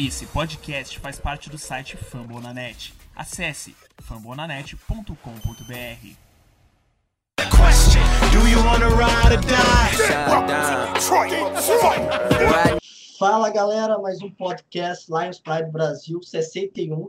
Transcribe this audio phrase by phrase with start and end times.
[0.00, 2.94] Esse podcast faz parte do site Fambonanet.
[3.16, 5.12] Acesse fambonanet.com.br.
[13.18, 17.08] Fala galera, mais um podcast Lions Pride Brasil 61.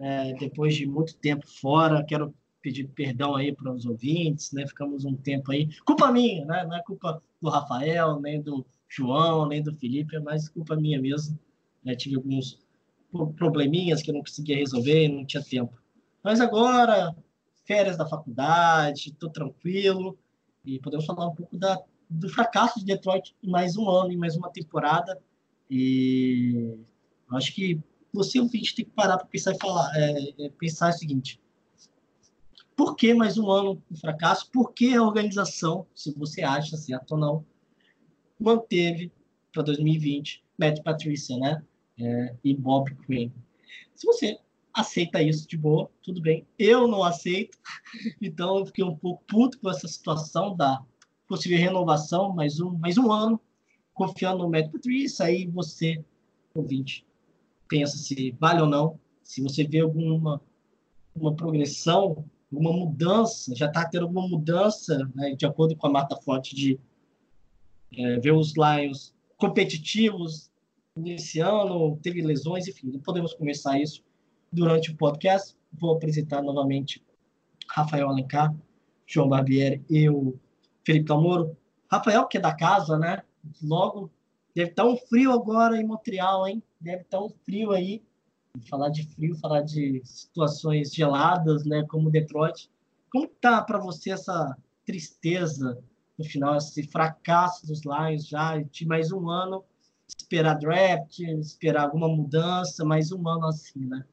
[0.00, 4.66] É, depois de muito tempo fora, quero pedir perdão aí para os ouvintes, né?
[4.66, 5.68] Ficamos um tempo aí.
[5.84, 6.64] Culpa minha, né?
[6.64, 11.00] Não é culpa do Rafael, nem do João, nem do Felipe, é mais culpa minha
[11.00, 11.38] mesmo.
[11.84, 11.94] Né?
[11.94, 12.58] Tive alguns
[13.36, 15.80] probleminhas que eu não conseguia resolver, não tinha tempo.
[16.22, 17.14] Mas agora,
[17.64, 20.18] férias da faculdade, estou tranquilo
[20.64, 24.16] e podemos falar um pouco da, do fracasso de Detroit em mais um ano, em
[24.16, 25.20] mais uma temporada.
[25.70, 26.76] E
[27.30, 27.80] acho que
[28.12, 31.40] você, ouvinte, tem que parar para pensar e falar, é, é, pensar o seguinte:
[32.76, 34.50] por que mais um ano de fracasso?
[34.50, 37.46] Por que a organização, se você acha certo ou não,
[38.38, 39.12] manteve
[39.52, 41.62] para 2020 Matt Patricia, né?
[41.98, 43.30] É, e Bob Quinn.
[43.94, 44.38] Se você
[44.72, 46.46] aceita isso de boa, tudo bem.
[46.58, 47.56] Eu não aceito,
[48.20, 50.84] então eu fiquei um pouco puto com essa situação da
[51.28, 53.40] possível renovação, mais um, mais um ano,
[53.92, 55.26] confiando no Matt Patricia.
[55.26, 56.04] Aí você,
[56.54, 57.06] ouvinte,
[57.68, 60.40] pensa se vale ou não, se você vê alguma
[61.14, 66.16] uma progressão, alguma mudança, já está tendo alguma mudança, né, de acordo com a Marta
[66.16, 66.80] Forte, de
[67.96, 70.50] é, ver os Lions competitivos
[70.96, 74.02] nesse ano, teve lesões, enfim, podemos começar isso
[74.52, 75.56] durante o podcast.
[75.72, 77.04] Vou apresentar novamente
[77.68, 78.54] Rafael Alencar,
[79.06, 80.38] João Barbieri e o
[80.84, 81.56] Felipe Camoro.
[81.90, 83.22] Rafael, que é da casa, né?
[83.62, 84.10] Logo,
[84.54, 86.62] deve estar um frio agora em Montreal, hein?
[86.80, 88.02] Deve estar um frio aí.
[88.68, 91.84] Falar de frio, falar de situações geladas, né?
[91.88, 92.70] Como Detroit.
[93.10, 95.82] Como tá para você essa tristeza
[96.16, 99.64] no final, esse fracasso dos Lions já de mais um ano?
[100.18, 104.04] Esperar draft, esperar alguma mudança, mais um ano assim, né?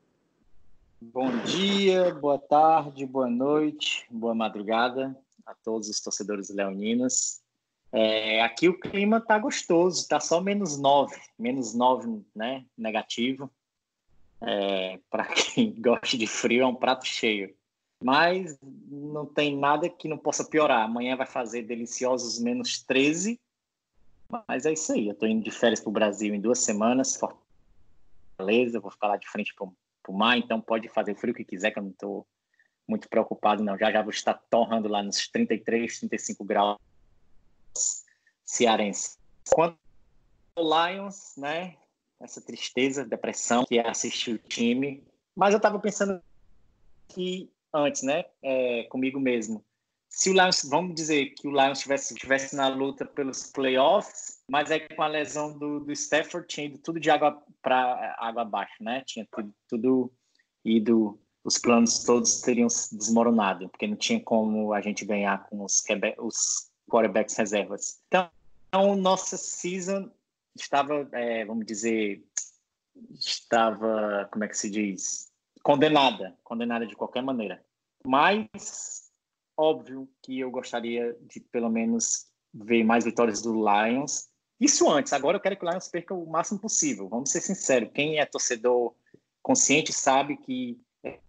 [1.01, 7.41] Bom dia, boa tarde, boa noite, boa madrugada a todos os torcedores leoninos.
[7.91, 13.49] É, aqui o clima tá gostoso, tá só menos 9, menos 9, né, negativo.
[14.41, 17.53] É, Para quem gosta de frio, é um prato cheio.
[18.03, 20.83] Mas não tem nada que não possa piorar.
[20.83, 23.39] Amanhã vai fazer deliciosos menos 13.
[24.47, 27.17] Mas é isso aí, eu tô indo de férias para o Brasil em duas semanas,
[27.17, 29.67] Fortaleza, vou ficar lá de frente para
[30.03, 32.25] pro mar, então pode fazer o frio que quiser, que eu não estou
[32.87, 33.77] muito preocupado, não.
[33.77, 36.77] Já já vou estar torrando lá nos 33, 35 graus
[38.43, 39.17] cearense.
[39.49, 39.77] Quanto
[40.55, 41.77] ao Lions, né?
[42.19, 45.03] Essa tristeza, depressão que é assistir o time.
[45.35, 46.21] Mas eu estava pensando
[47.07, 48.25] que antes, né?
[48.41, 49.63] É, comigo mesmo.
[50.13, 54.69] Se o Lions, vamos dizer que o Lions estivesse tivesse na luta pelos playoffs, mas
[54.69, 58.83] aí com a lesão do, do Stafford tinha ido tudo de água para água abaixo,
[58.83, 59.01] né?
[59.05, 60.13] Tinha tudo, tudo
[60.65, 65.63] ido, os planos todos teriam se desmoronado, porque não tinha como a gente ganhar com
[65.63, 65.81] os,
[66.19, 68.01] os quarterbacks reservas.
[68.07, 68.29] Então,
[68.67, 70.11] então nossa season
[70.55, 72.21] estava, é, vamos dizer,
[73.13, 75.31] estava, como é que se diz?
[75.63, 77.63] Condenada, condenada de qualquer maneira.
[78.05, 79.10] Mas,
[79.57, 84.31] óbvio que eu gostaria de pelo menos ver mais vitórias do Lions
[84.61, 85.11] isso antes.
[85.11, 87.09] Agora eu quero que o Lions perca o máximo possível.
[87.09, 87.89] Vamos ser sinceros.
[87.91, 88.93] Quem é torcedor
[89.41, 90.79] consciente sabe que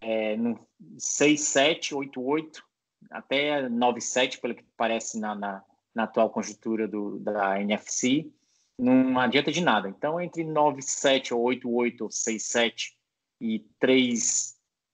[0.03, 0.61] é, no
[0.99, 2.62] 6-7, 8-8,
[3.11, 8.31] até 9-7, pelo que parece na, na, na atual conjuntura do, da NFC,
[8.78, 9.88] não adianta de nada.
[9.88, 12.91] Então, entre 9-7 ou 8-8 ou 6-7
[13.41, 14.51] e 3,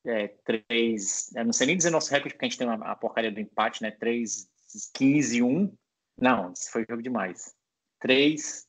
[0.08, 2.96] é, 3 eu não sei nem dizer nosso recorde, porque a gente tem a, a
[2.96, 3.90] porcaria do empate, né?
[3.90, 4.48] 3,
[4.94, 5.72] 15 1.
[6.20, 7.54] Não, isso foi jogo demais.
[8.00, 8.66] 3,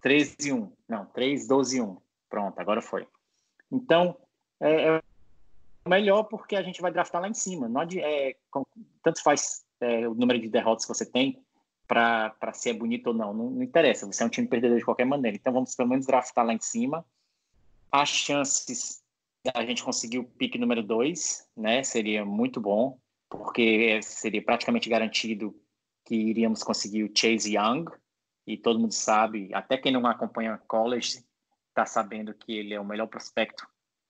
[0.00, 0.72] 13 e 1.
[0.88, 1.96] Não, 3, 12 e 1.
[2.28, 3.06] Pronto, agora foi.
[3.70, 4.16] Então,
[4.60, 5.02] é, é
[5.88, 7.68] melhor porque a gente vai draftar lá em cima.
[7.68, 8.36] Não é,
[9.02, 11.42] tanto faz é, o número de derrotas que você tem
[11.86, 13.34] para ser bonito ou não.
[13.34, 13.50] não.
[13.50, 13.62] não.
[13.62, 15.36] interessa, você é um time perdedor de qualquer maneira.
[15.36, 17.04] Então, vamos pelo menos draftar lá em cima.
[17.90, 18.99] As chances
[19.54, 21.82] a gente conseguir o pique número 2, né?
[21.82, 22.98] Seria muito bom,
[23.28, 25.54] porque seria praticamente garantido
[26.04, 27.86] que iríamos conseguir o Chase Young,
[28.46, 31.24] e todo mundo sabe, até quem não acompanha college
[31.68, 33.66] está sabendo que ele é o melhor prospecto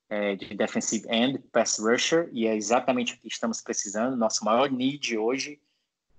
[0.08, 4.16] é, de defensive end, pass rusher, e é exatamente o que estamos precisando.
[4.16, 5.60] Nosso maior need hoje,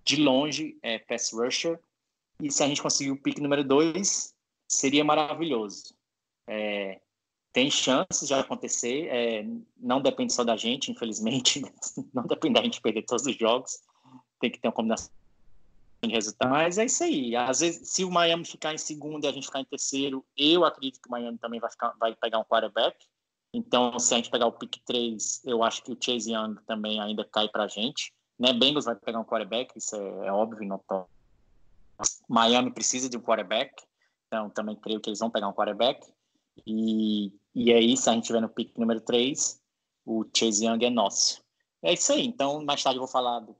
[0.03, 1.79] de longe, é pass rusher.
[2.39, 4.33] E se a gente conseguir o pick número dois,
[4.67, 5.95] seria maravilhoso.
[6.47, 7.01] É,
[7.53, 9.45] tem chances de acontecer, é,
[9.77, 11.61] não depende só da gente, infelizmente,
[12.13, 13.81] não depende da gente perder todos os jogos,
[14.39, 15.11] tem que ter uma combinação
[16.01, 16.49] de resultado.
[16.49, 17.35] Mas é isso aí.
[17.35, 20.65] Às vezes, se o Miami ficar em segundo e a gente ficar em terceiro, eu
[20.65, 22.97] acredito que o Miami também vai, ficar, vai pegar um quarterback.
[23.53, 27.01] Então, se a gente pegar o pick 3, eu acho que o Chase Young também
[27.01, 28.13] ainda cai para a gente.
[28.39, 28.53] Né?
[28.53, 31.05] Bengals vai pegar um quarterback, isso é, é óbvio, tô...
[32.27, 33.71] Miami precisa de um quarterback,
[34.25, 36.11] então também creio que eles vão pegar um quarterback.
[36.65, 39.61] E, e aí, se a gente tiver no pick número 3,
[40.05, 41.43] o Chase Young é nosso.
[41.81, 42.25] É isso aí.
[42.25, 43.55] Então, mais tarde eu vou falar do,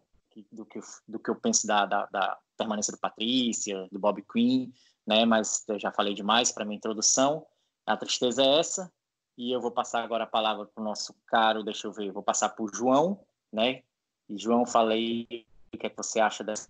[0.52, 4.72] do, que, do que eu penso da, da, da permanência do Patrícia, do Bob Quinn,
[5.06, 5.26] né?
[5.26, 7.46] Mas eu já falei demais para minha introdução.
[7.86, 8.92] A tristeza é essa.
[9.38, 12.22] E eu vou passar agora a palavra para o nosso caro, deixa eu ver, vou
[12.22, 13.20] passar para o João,
[13.52, 13.82] né?
[14.30, 15.26] E João, falei
[15.74, 16.70] o que, é que você acha dessa,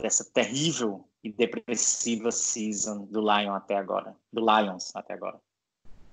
[0.00, 5.40] dessa terrível e depressiva season do Lion até agora, do Lions até agora.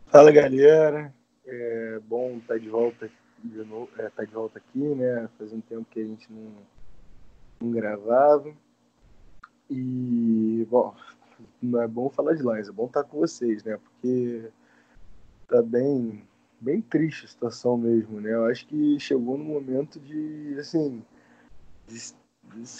[0.07, 1.13] Fala galera,
[1.45, 3.09] é bom estar tá de volta
[3.43, 5.27] de novo, é, tá de volta aqui, né?
[5.37, 6.51] Faz um tempo que a gente não,
[7.59, 8.55] não gravava.
[9.69, 10.95] E, bom,
[11.61, 13.77] não é bom falar de Lions, é bom estar com vocês, né?
[13.77, 14.49] Porque
[15.47, 16.23] tá bem,
[16.61, 18.31] bem triste a situação mesmo, né?
[18.31, 21.03] Eu acho que chegou no momento de, assim,
[21.87, 21.97] de,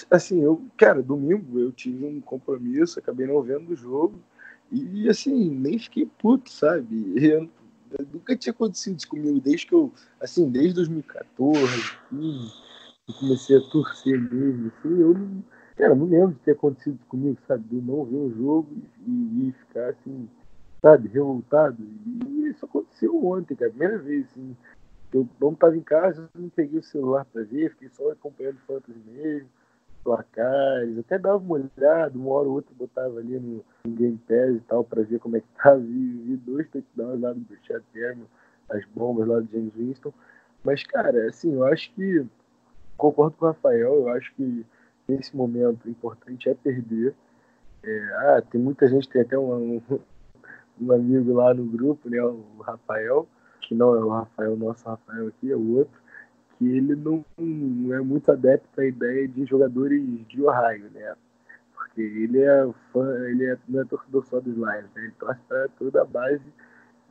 [0.10, 4.22] assim, eu, cara, domingo eu tive um compromisso, acabei não vendo o jogo
[4.84, 7.14] e, assim, nem fiquei puto, sabe?
[7.16, 7.50] Eu,
[7.98, 12.52] eu nunca tinha acontecido isso comigo desde que eu, assim, desde 2014, assim,
[13.08, 15.44] eu comecei a torcer mesmo, assim, eu não,
[15.76, 17.64] cara, não lembro de ter acontecido isso comigo, sabe?
[17.70, 18.70] De não ver um jogo
[19.08, 20.28] e, e ficar, assim,
[20.82, 21.78] sabe, revoltado.
[22.28, 24.56] E isso aconteceu ontem, cara, primeira vez, assim.
[25.14, 28.94] Eu não estava em casa, não peguei o celular para ver, fiquei só acompanhando fotos
[29.06, 29.48] mesmo,
[30.06, 34.62] placares, até dava uma olhada, uma hora ou outra botava ali no, Game Pass e
[34.68, 35.80] tal para ver como é que tava.
[35.80, 38.28] Vi, vi dois touchdowns lá do Chat Termo,
[38.70, 40.14] as bombas lá do James Winston.
[40.64, 42.26] Mas, cara, assim, eu acho que
[42.96, 44.66] concordo com o Rafael, eu acho que
[45.08, 47.14] nesse momento o importante é perder.
[47.84, 49.82] É, ah, tem muita gente, tem até um,
[50.80, 53.28] um amigo lá no grupo, né, o Rafael,
[53.62, 56.00] que não é o Rafael, nosso Rafael aqui, é o outro,
[56.58, 61.16] que ele não, não é muito adepto à ideia de jogadores de Ohio, né?
[61.74, 65.04] Porque ele é fã, ele é, não é torcedor só dos Lions, né?
[65.04, 66.44] ele torce para toda a base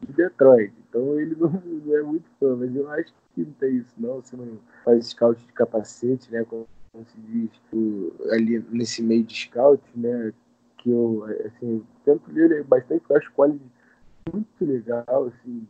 [0.02, 0.72] de Detroit.
[0.88, 4.16] Então ele não, não, é muito fã, mas eu acho que não tem isso, não.
[4.16, 6.44] Você não faz scout de capacete, né?
[6.44, 6.66] Como
[7.06, 7.50] se diz
[8.30, 10.32] ali nesse meio de scout, né?
[10.84, 13.58] que eu, assim, tento ler bastante, eu acho quase
[14.30, 15.66] muito legal, assim,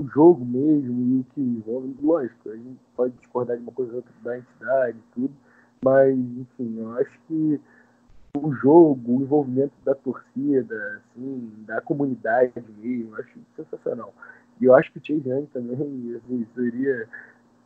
[0.00, 3.92] o jogo mesmo e o que envolve, lógico, a gente pode discordar de uma coisa
[3.92, 5.34] ou outra da entidade e tudo,
[5.84, 7.60] mas, enfim, eu acho que
[8.36, 14.14] o jogo, o envolvimento da torcida, assim, da comunidade mesmo, eu acho sensacional.
[14.60, 15.76] E eu acho que o Chase Young também,
[16.16, 17.08] assim, seria,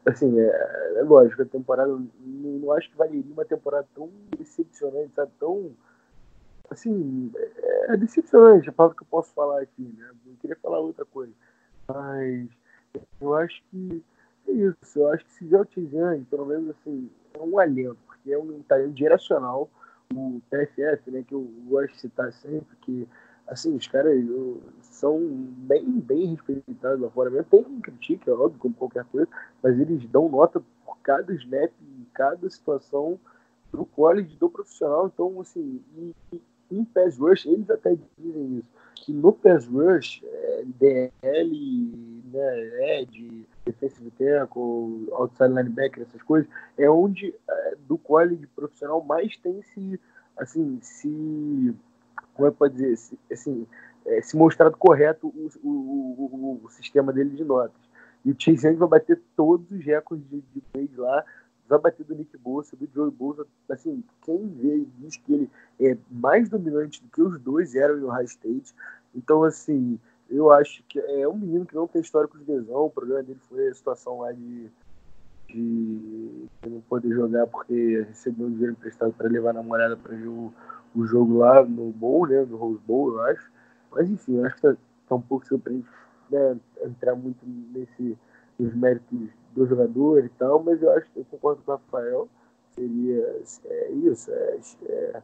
[0.06, 2.08] assim, é, é lógico, a temporada, não,
[2.58, 5.70] não acho que valeria uma temporada tão decepcionante, sabe, tão
[6.70, 10.10] assim, é, é decepcionante a palavra que eu posso falar aqui, né?
[10.26, 11.32] Eu queria falar outra coisa.
[11.88, 12.48] Mas
[13.20, 14.02] eu acho que
[14.48, 14.98] é isso.
[14.98, 18.62] Eu acho que se o Tizane, pelo menos assim, é um alento, porque é um
[18.62, 19.68] talento geracional.
[20.14, 23.08] O TFF, né, que eu gosto de citar sempre, que
[23.46, 24.14] assim, os caras
[24.80, 27.46] são bem, bem respeitados lá fora mesmo.
[27.50, 29.28] Tem quem critique, é óbvio, como qualquer coisa,
[29.62, 31.72] mas eles dão nota por cada snap,
[32.12, 33.18] cada situação
[33.72, 35.10] do college, do profissional.
[35.12, 36.40] Então, assim, e,
[36.70, 38.68] em pass rush, eles até dizem isso,
[39.04, 46.88] que no pass rush, é, DL, né, Ed, defensive tackle, outside linebacker, essas coisas, é
[46.88, 50.00] onde é, do college profissional mais tem se,
[50.38, 51.74] assim, se,
[52.32, 53.66] como é que pode dizer, se, assim,
[54.06, 57.80] é, se mostrado correto o, o, o, o, sistema dele de notas.
[58.24, 60.42] E o Chase Young vai bater todos os recordes de,
[60.88, 61.22] de lá,
[61.68, 63.46] vai bater do Nick Bolsa, do Joey Bolsa.
[63.70, 68.04] Assim, quem vê diz que ele é mais dominante do que os dois eram em
[68.04, 68.74] Ohio State.
[69.14, 72.86] Então, assim, eu acho que é um menino que não tem histórico de lesão.
[72.86, 74.70] O problema dele foi a situação lá de,
[75.48, 80.26] de não poder jogar porque recebeu um dinheiro emprestado para levar a namorada para ver
[80.26, 80.52] o,
[80.94, 83.50] o, jogo lá no Bowl, né, no Rose Bowl, eu acho.
[83.90, 84.76] Mas, enfim, eu acho que tá,
[85.08, 85.88] tá um pouco surpreendente
[86.30, 88.18] né, entrar muito nesse,
[88.58, 92.28] nos méritos do jogador e tal, mas eu acho que eu concordo com o Rafael,
[92.74, 94.58] seria é isso, é,
[94.88, 95.22] é,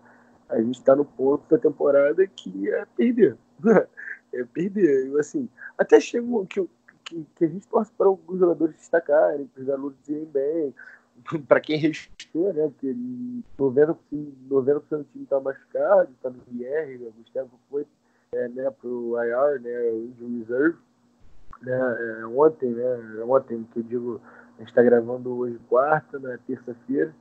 [0.48, 3.36] a gente está no ponto da temporada que é perder,
[4.32, 6.64] é perder, eu, assim, até chego que,
[7.04, 10.74] que, que a gente torce para alguns jogadores destacarem, para os garotos irem bem,
[11.46, 12.68] para quem restou, né?
[12.68, 12.96] Porque
[13.58, 13.96] 90%,
[14.48, 17.86] 90 do time está machucado, está no IR, o Gustavo foi
[18.32, 20.78] é, né, para o IR, né, o Reserve
[21.62, 24.20] né, é, ontem, né, ontem que eu digo,
[24.56, 27.14] a gente está gravando hoje quarta, na né, terça-feira,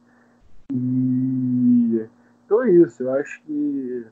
[0.72, 2.06] e,
[2.46, 4.06] Então é isso, eu acho que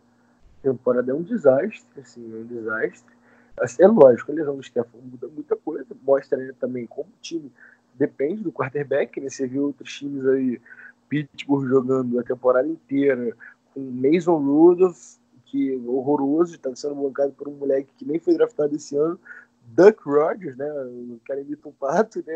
[0.60, 3.15] a temporada é um desastre, assim, é um desastre.
[3.60, 7.22] Assim, é lógico, a lesão do Stefan muda muita coisa, mostra ele também como o
[7.22, 7.51] time
[7.98, 9.29] depende do quarterback, né?
[9.29, 10.62] Você viu outros times aí,
[11.10, 13.36] Pittsburgh jogando a temporada inteira
[13.74, 18.36] com Mason Rudolph, que é horroroso, está sendo bancado por um moleque que nem foi
[18.36, 19.19] draftado esse ano,
[19.67, 20.71] Duck Rogers, né?
[20.71, 22.36] O cara imita um pato, né?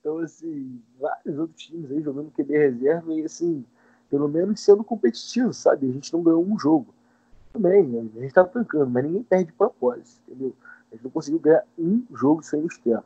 [0.00, 3.64] Então, assim, vários outros times aí jogando QB reserva e, assim,
[4.10, 5.88] pelo menos sendo competitivo, sabe?
[5.88, 6.94] A gente não ganhou um jogo.
[7.52, 8.06] Também, né?
[8.16, 10.54] a gente tá tancando, mas ninguém perde propósito, entendeu?
[10.90, 13.02] A gente não conseguiu ganhar um jogo sem o Stefan.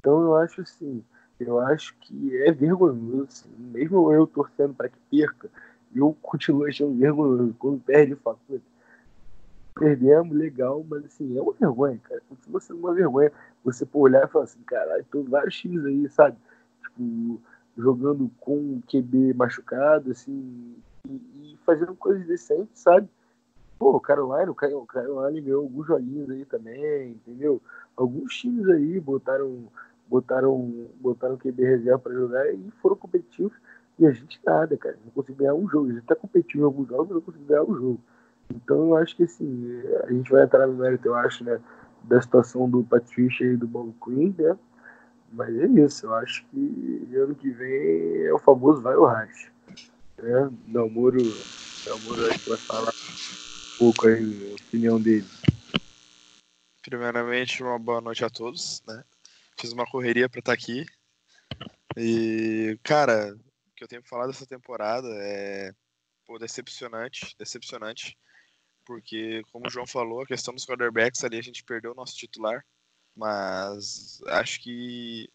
[0.00, 1.02] Então, eu acho assim,
[1.40, 5.48] eu acho que é vergonhoso, assim, mesmo eu torcendo para que perca,
[5.94, 7.54] eu continuo achando vergonhoso.
[7.58, 8.38] Quando perde, eu falo,
[9.78, 12.20] perdemos, legal, mas assim, é uma vergonha, cara.
[12.28, 13.32] Continua sendo uma vergonha
[13.64, 16.36] você por olhar e falar assim, caralho, tem vários times aí, sabe?
[16.82, 17.40] Tipo,
[17.76, 20.76] jogando com QB machucado, assim,
[21.08, 23.08] e, e fazendo coisas decentes, sabe?
[23.78, 27.62] Pô, o Carolina, o Carolina ganhou alguns joguinhos aí também, entendeu?
[27.96, 29.68] Alguns times aí botaram
[30.08, 33.56] botaram botaram QB reserva para jogar e foram competitivos.
[33.98, 34.98] E a gente nada, cara.
[35.04, 35.90] Não conseguiu ganhar um jogo.
[35.90, 38.00] A gente tá competindo em alguns jogos, mas não conseguiu ganhar um jogo.
[38.54, 41.60] Então eu acho que assim, a gente vai entrar no mérito, eu acho, né,
[42.04, 44.58] da situação do Patrícia e do Bob Queen, né?
[45.32, 49.52] Mas é isso, eu acho que ano que vem é o famoso vai o racha.
[50.16, 50.50] Né?
[50.68, 51.22] Dalmoro,
[51.84, 55.26] Dalmoro acho que vai falar um pouco aí a opinião dele.
[56.82, 59.04] Primeiramente, uma boa noite a todos, né?
[59.60, 60.86] Fiz uma correria para estar tá aqui.
[61.96, 65.72] E, cara, o que eu tenho pra falar dessa temporada é
[66.26, 68.16] pô, decepcionante, decepcionante
[68.88, 72.16] porque, como o João falou, a questão dos quarterbacks ali a gente perdeu o nosso
[72.16, 72.64] titular,
[73.14, 75.28] mas acho que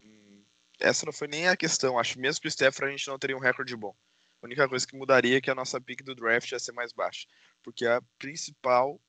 [0.00, 0.44] hum,
[0.78, 1.98] essa não foi nem a questão.
[1.98, 3.92] Acho que mesmo que o Stafford a gente não teria um recorde bom.
[4.40, 6.92] A única coisa que mudaria é que a nossa pick do draft ia ser mais
[6.92, 7.26] baixa,
[7.64, 9.00] porque a principal,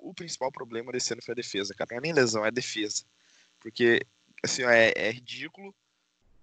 [0.00, 1.88] o principal problema desse ano foi a defesa, cara.
[1.92, 3.04] Não é nem lesão, é defesa,
[3.58, 4.02] porque
[4.44, 5.74] assim é, é ridículo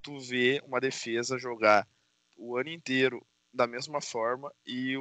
[0.01, 1.87] tu ver uma defesa jogar
[2.35, 4.95] o ano inteiro da mesma forma e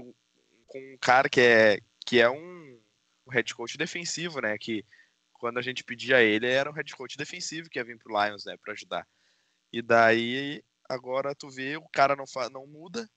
[0.66, 1.80] com um cara que é
[2.12, 2.78] que é um,
[3.26, 4.58] um head coach defensivo, né?
[4.58, 4.84] Que
[5.32, 8.44] quando a gente pedia ele, era um head coach defensivo que ia vir pro Lions,
[8.44, 8.54] né?
[8.58, 9.08] Pra ajudar.
[9.72, 13.08] E daí, agora tu vê, o cara não, não muda.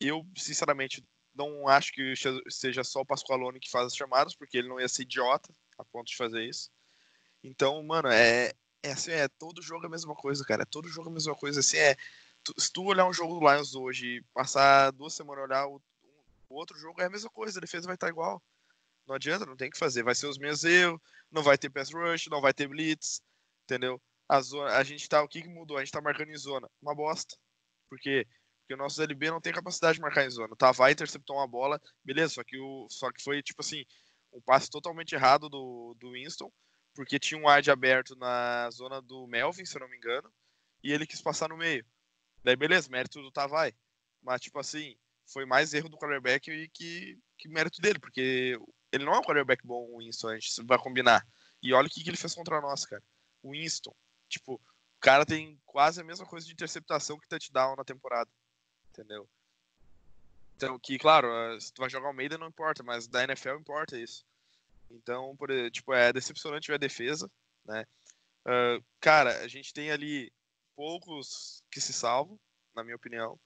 [0.00, 1.04] Eu, sinceramente,
[1.34, 2.14] não acho que
[2.48, 5.84] seja só o Pascoalone que faz as chamadas, porque ele não ia ser idiota a
[5.84, 6.70] ponto de fazer isso.
[7.44, 10.62] Então, mano, é, é assim, é todo jogo a mesma coisa, cara.
[10.62, 11.60] É todo jogo a mesma coisa.
[11.60, 11.94] Assim, é,
[12.42, 15.82] tu, se tu olhar um jogo do Lions hoje e passar duas semanas olhar o,
[16.48, 18.42] o outro jogo é a mesma coisa, a defesa vai estar igual.
[19.06, 20.02] Não adianta, não tem que fazer.
[20.02, 21.00] Vai ser os mesmos erros,
[21.30, 23.20] não vai ter pass rush, não vai ter blitz,
[23.64, 24.00] entendeu?
[24.28, 25.76] A, zona, a gente tá, o que, que mudou?
[25.76, 26.68] A gente tá marcando em zona.
[26.82, 27.36] Uma bosta.
[27.88, 28.26] Por quê?
[28.60, 30.56] Porque o nosso LB não tem capacidade de marcar em zona.
[30.56, 33.84] Tá, vai interceptou uma bola, beleza, só que, o, só que foi, tipo assim,
[34.32, 36.50] um passe totalmente errado do, do Winston,
[36.94, 40.32] porque tinha um wide aberto na zona do Melvin, se eu não me engano,
[40.82, 41.86] e ele quis passar no meio.
[42.42, 43.72] Daí, beleza, mérito do Tavai.
[44.22, 44.96] Mas, tipo assim,
[45.26, 48.58] foi mais erro do quarterback que, que mérito dele, porque
[48.92, 51.26] ele não é um quarterback bom, o Winston, a gente vai combinar.
[51.62, 53.02] E olha o que, que ele fez contra nós, cara.
[53.42, 53.94] O Winston,
[54.28, 58.30] tipo, o cara tem quase a mesma coisa de interceptação que touchdown na temporada,
[58.90, 59.28] entendeu?
[60.54, 63.56] Então, que, claro, eh, se tu vai jogar o Meida não importa, mas da NFL
[63.56, 64.24] importa isso.
[64.90, 67.30] Então, por, tipo, é decepcionante ver a defesa,
[67.64, 67.84] né?
[68.46, 70.32] Uh, cara, a gente tem ali
[70.76, 72.38] poucos que se salvam,
[72.74, 73.38] na minha opinião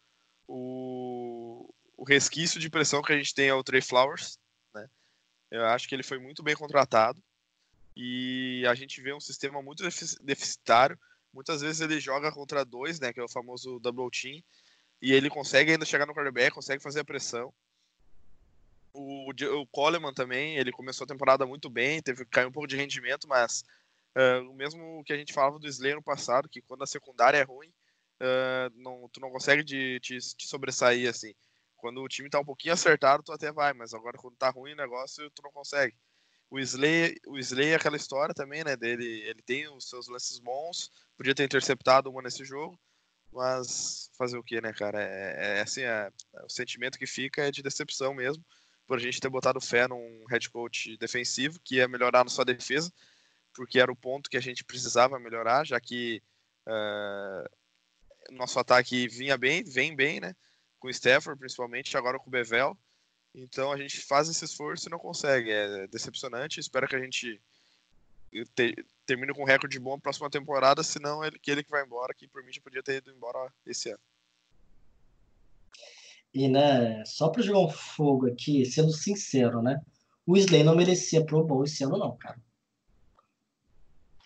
[0.52, 4.36] o, o resquício de pressão que a gente tem é o Trey Flowers,
[4.74, 4.88] né?
[5.48, 7.22] Eu acho que ele foi muito bem contratado
[7.96, 9.84] e a gente vê um sistema muito
[10.22, 10.98] deficitário.
[11.32, 14.42] Muitas vezes ele joga contra dois, né, que é o famoso double team,
[15.00, 17.54] e ele consegue ainda chegar no quarterback, consegue fazer a pressão.
[18.92, 22.76] O, o Coleman também, ele começou a temporada muito bem, teve caiu um pouco de
[22.76, 23.62] rendimento, mas
[24.16, 27.38] uh, o mesmo que a gente falava do Slay no passado, que quando a secundária
[27.38, 27.72] é ruim,
[28.20, 31.34] uh, não, tu não consegue te, te, sobressair assim.
[31.76, 34.72] Quando o time tá um pouquinho acertado, tu até vai, mas agora quando tá ruim
[34.72, 35.96] o negócio, tu não consegue.
[36.50, 40.38] O Slay, o Slay é aquela história também, né, dele, ele tem os seus lances
[40.40, 42.78] bons, podia ter interceptado uma nesse jogo,
[43.32, 45.00] mas fazer o que, né, cara?
[45.00, 48.44] É, é assim, é, é, o sentimento que fica é de decepção mesmo,
[48.86, 52.44] por a gente ter botado fé num head coach defensivo que ia melhorar na sua
[52.44, 52.92] defesa,
[53.54, 56.20] porque era o ponto que a gente precisava melhorar, já que
[56.66, 57.48] uh,
[58.30, 60.34] nosso ataque vinha bem, vem bem, né?
[60.78, 62.76] Com o Stafford, principalmente, agora com o Bevel.
[63.34, 65.50] Então a gente faz esse esforço e não consegue.
[65.50, 66.60] É decepcionante.
[66.60, 67.40] Espero que a gente
[68.54, 71.84] te, termine com um recorde bom na próxima temporada, senão ele, que ele que vai
[71.84, 74.00] embora, que por mim já podia ter ido embora esse ano.
[76.32, 79.80] E, né, só para jogar um fogo aqui, sendo sincero, né?
[80.24, 82.40] O Slay não merecia Pro Bowl esse ano, não, cara.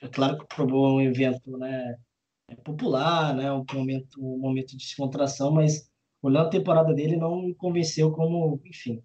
[0.03, 1.99] É claro que o Pro Bowl é um evento, né?
[2.49, 3.53] É popular, né?
[3.53, 5.89] Um momento, um momento de descontração, mas
[6.23, 9.03] olhando a temporada dele, não me convenceu como, enfim,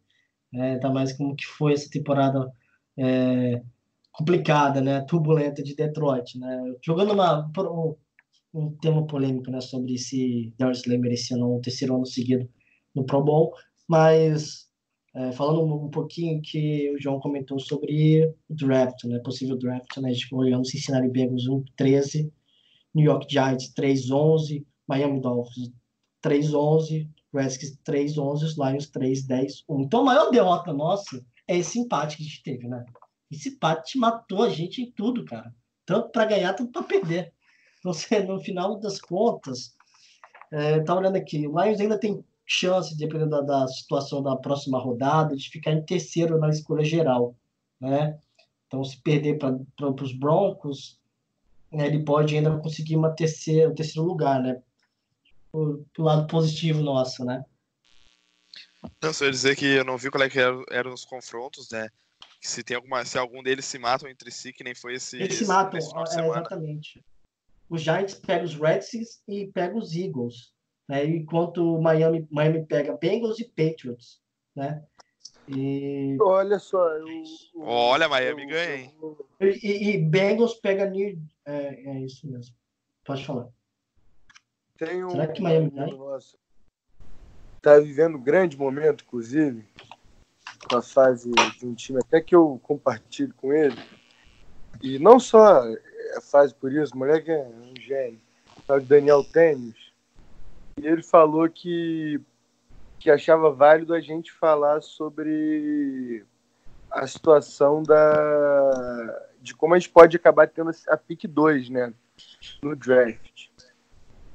[0.51, 0.74] né?
[0.74, 2.51] Ainda mais como que foi essa temporada
[2.98, 3.62] é,
[4.12, 5.01] complicada, né?
[5.01, 6.74] Turbulenta de Detroit, né?
[6.86, 7.50] Jogando uma,
[8.53, 9.62] um tema polêmico, né?
[9.62, 12.50] Sobre se Darius Slay merecia ou não terceiro ano seguido
[12.96, 13.53] no Pro Bowl,
[13.88, 14.67] mas
[15.15, 19.19] é, falando um pouquinho que o João comentou sobre o draft, né?
[19.19, 20.10] Possível draft, né?
[20.10, 22.31] A gente olhando Cincinnati Bengals 1-13,
[22.93, 25.72] New York Giants 3-11, Miami Dolphins
[26.24, 29.84] 3-11, Redskins 3-11, os Lions 3-10-1.
[29.84, 32.84] Então a maior derrota nossa é esse empate que a gente teve, né?
[33.31, 35.53] Esse empate matou a gente em tudo, cara.
[35.86, 37.34] Tanto para ganhar, tanto para perder.
[37.79, 37.93] Então,
[38.27, 39.75] no final das contas,
[40.51, 44.79] é, tá olhando aqui, o Lions ainda tem chance, dependendo da, da situação da próxima
[44.79, 47.36] rodada, de ficar em terceiro na escolha geral,
[47.79, 48.19] né?
[48.67, 50.99] Então, se perder para os Broncos,
[51.71, 54.61] né, ele pode ainda conseguir uma terceira, um terceiro lugar, né?
[55.51, 57.43] Pro, pro lado positivo nosso, né?
[59.01, 61.69] Não, só ia dizer que eu não vi qual é que eram, eram os confrontos,
[61.71, 61.89] né?
[62.41, 65.17] Se tem alguma, se algum deles se matam entre si, que nem foi esse.
[65.17, 67.03] Eles se matam, é, exatamente.
[67.69, 70.53] Os Giants pegam os Redskins e pegam os Eagles
[70.89, 71.05] né?
[71.05, 74.19] Enquanto Miami, Miami pega Bengals e Patriots,
[74.55, 74.83] né?
[75.56, 76.15] E...
[76.22, 77.08] Olha só, eu,
[77.62, 78.96] olha Miami eu, ganha, hein?
[79.41, 82.56] E, e, Bengals pega New, é, é isso mesmo.
[83.03, 83.48] Pode falar.
[84.77, 85.96] Tem um, Será que Miami ganha?
[85.96, 86.38] Nossa,
[87.62, 89.65] tá vivendo um grande momento, inclusive,
[90.70, 93.77] com a fase de um time até que eu compartilho com ele.
[94.82, 95.63] E não só
[96.15, 98.22] a fase por isso, o moleque é um gênio.
[98.68, 99.89] O Daniel Tênis
[100.79, 102.22] e ele falou que,
[103.00, 106.25] que achava válido a gente falar sobre
[106.91, 111.94] a situação da, de como a gente pode acabar tendo a pick 2 né,
[112.62, 113.48] no draft.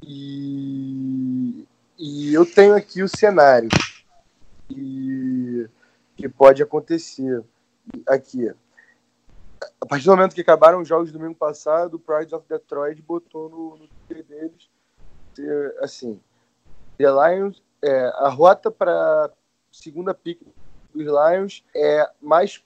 [0.02, 1.67] E,
[1.99, 3.69] e eu tenho aqui o cenário
[4.69, 5.69] que,
[6.17, 7.43] que pode acontecer
[8.06, 8.50] aqui.
[9.80, 13.00] A partir do momento que acabaram os jogos do domingo passado, o Pride of Detroit
[13.02, 13.88] botou no, no
[14.23, 14.69] deles
[15.80, 16.21] assim,
[16.97, 19.30] The Lions, é, a rota para
[19.70, 20.40] segunda pick
[20.94, 22.64] dos Lions é mais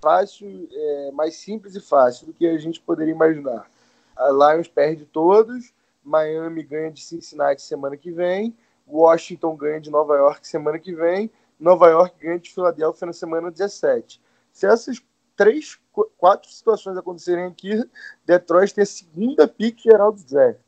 [0.00, 3.68] fácil, é, mais simples e fácil do que a gente poderia imaginar.
[4.16, 5.72] A Lions perde todos,
[6.04, 11.30] Miami ganha de Cincinnati semana que vem, Washington ganha de Nova York semana que vem,
[11.58, 14.20] Nova York ganha de Filadélfia na semana 17.
[14.52, 15.02] Se essas
[15.36, 15.78] três,
[16.18, 17.88] quatro situações acontecerem aqui,
[18.26, 20.60] Detroit tem a segunda pick geral do draft.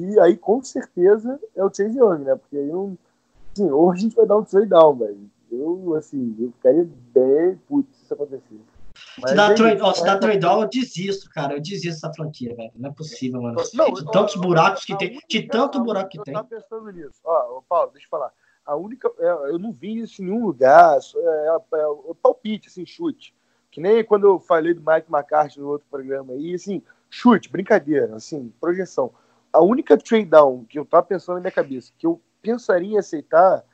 [0.00, 2.36] E aí, com certeza, é o Chase Young, né?
[2.36, 2.96] Porque aí não.
[3.58, 5.30] Assim, ou a gente vai dar um trade down, velho.
[5.50, 8.60] Eu, assim, eu ficaria bem puto se isso acontecer.
[9.26, 11.54] se dá, é trade, ó, se dá trade down, eu desisto, cara.
[11.54, 12.70] Eu desisto dessa franquia, velho.
[12.76, 13.60] Não é possível, mano.
[13.74, 15.18] Não, de tantos buracos que tem.
[15.28, 16.34] De tanto buraco que tem.
[16.34, 17.20] Eu tava pensando nisso.
[17.24, 18.32] Ó, Paulo, deixa eu falar.
[18.64, 19.10] A única.
[19.18, 20.98] É, eu não vi isso em nenhum lugar.
[20.98, 23.34] É, é, é, é palpite, assim, chute.
[23.70, 28.14] Que nem quando eu falei do Mike McCarthy no outro programa aí, assim, chute, brincadeira,
[28.14, 29.12] assim, projeção
[29.52, 32.98] a única trade down que eu tava pensando na minha cabeça, que eu pensaria em
[32.98, 33.64] aceitar,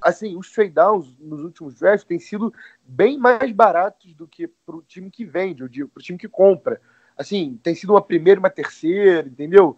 [0.00, 2.52] assim, os trade downs nos últimos drafts têm sido
[2.84, 6.80] bem mais baratos do que pro time que vende, digo, pro time que compra.
[7.16, 9.76] Assim, tem sido uma primeira e uma terceira, entendeu?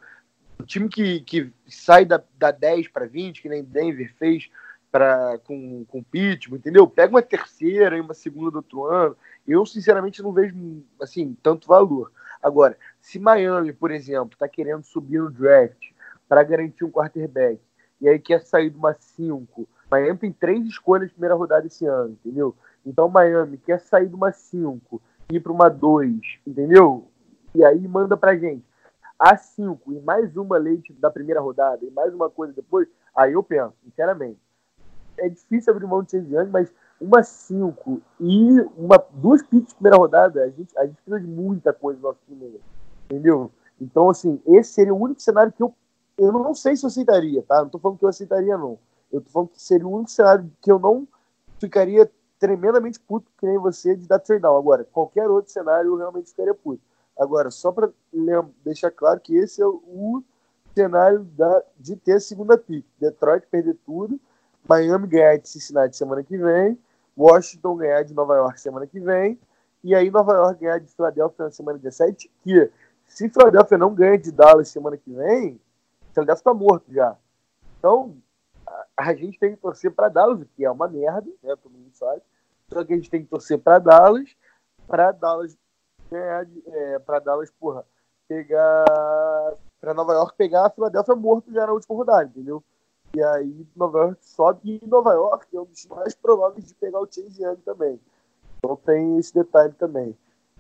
[0.58, 4.50] O time que, que sai da, da 10 para 20, que nem Denver fez
[4.92, 6.86] pra, com, com o Pittsburgh, entendeu?
[6.86, 9.16] Pega uma terceira e uma segunda do outro ano.
[9.46, 10.54] Eu, sinceramente, não vejo,
[11.00, 12.12] assim, tanto valor.
[12.42, 15.90] Agora, se Miami, por exemplo, está querendo subir no draft
[16.28, 17.60] para garantir um quarterback
[18.00, 21.84] e aí quer sair de uma 5, Miami tem três escolhas de primeira rodada esse
[21.84, 22.54] ano, entendeu?
[22.86, 27.08] Então Miami quer sair de uma 5 e ir para uma 2, entendeu?
[27.54, 28.64] E aí manda pra gente
[29.18, 33.34] a 5 e mais uma leite da primeira rodada e mais uma coisa depois, aí
[33.34, 34.38] eu penso, sinceramente.
[35.18, 39.98] É difícil abrir mão de Chase mas uma 5 e uma, duas picks de primeira
[39.98, 42.60] rodada, a gente, a gente precisa de muita coisa no nosso time,
[43.04, 43.50] entendeu?
[43.78, 45.74] Então, assim, esse seria o único cenário que eu,
[46.20, 47.62] eu não sei se eu aceitaria, tá?
[47.62, 48.78] Não tô falando que eu aceitaria, não.
[49.11, 51.09] Eu tô falando que seria o único cenário que eu não
[51.59, 54.56] ficaria tremendamente puto, que nem você, de dar trade down.
[54.56, 56.83] Agora, qualquer outro cenário eu realmente ficaria puto.
[57.18, 57.90] Agora, só para
[58.64, 60.22] deixar claro que esse é o
[60.74, 62.85] cenário da, de ter a segunda pick.
[62.98, 64.18] Detroit perder tudo,
[64.68, 66.78] Miami ganhar de Cincinnati semana que vem,
[67.16, 69.38] Washington ganhar de Nova York semana que vem,
[69.83, 72.70] e aí Nova York ganhar de Filadélfia na semana 17, que
[73.06, 75.61] se Filadélfia não ganha de Dallas semana que vem,
[76.12, 77.16] Filadélfia está morto já.
[77.78, 78.16] Então,
[78.96, 81.56] a gente tem que torcer para Dallas, que é uma merda, né?
[81.56, 82.22] Todo mundo sabe.
[82.72, 84.36] Só que a gente tem que torcer para Dallas,
[84.86, 85.56] para Dallas
[86.10, 87.84] ganhar, é, para Dallas, porra,
[88.28, 88.84] pegar.
[89.80, 92.62] para Nova York pegar a Filadélfia morto já na última rodada, entendeu?
[93.12, 97.00] E aí Nova York sobe e Nova York é um dos mais prováveis de pegar
[97.00, 97.98] o Chase Young também.
[98.58, 100.16] Então tem esse detalhe também.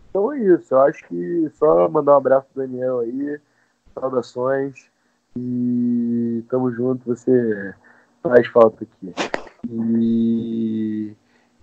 [0.08, 0.74] Então é isso.
[0.74, 3.40] Eu acho que só mandar um abraço pro Daniel aí.
[3.94, 4.89] Saudações.
[5.36, 7.04] E tamo junto.
[7.06, 7.74] Você
[8.22, 9.14] faz falta aqui.
[9.68, 11.14] E,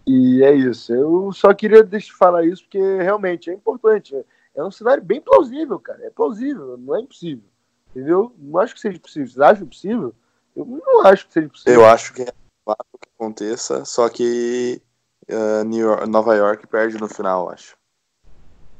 [0.05, 0.93] e é isso.
[0.93, 4.15] Eu só queria deixar falar isso porque realmente é importante.
[4.55, 6.03] É um cenário bem plausível, cara.
[6.03, 7.45] É plausível, não é impossível.
[7.91, 8.33] Entendeu?
[8.37, 9.27] Não acho que seja possível.
[9.27, 10.13] Vocês acham possível?
[10.55, 11.73] Eu não acho que seja possível.
[11.73, 12.33] Eu acho que é
[12.65, 14.81] fato que aconteça, só que
[15.29, 17.77] uh, New York, Nova York perde no final, acho.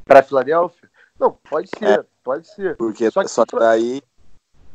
[0.03, 0.89] Para Filadélfia?
[1.19, 2.75] Não, pode ser, é, pode ser.
[2.75, 4.01] Porque só que, só que daí,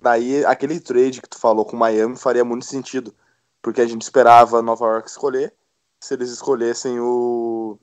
[0.02, 3.14] daí aquele trade que tu falou com Miami faria muito sentido.
[3.62, 5.54] Porque a gente esperava Nova York escolher.
[6.02, 7.78] Se eles escolhessem o.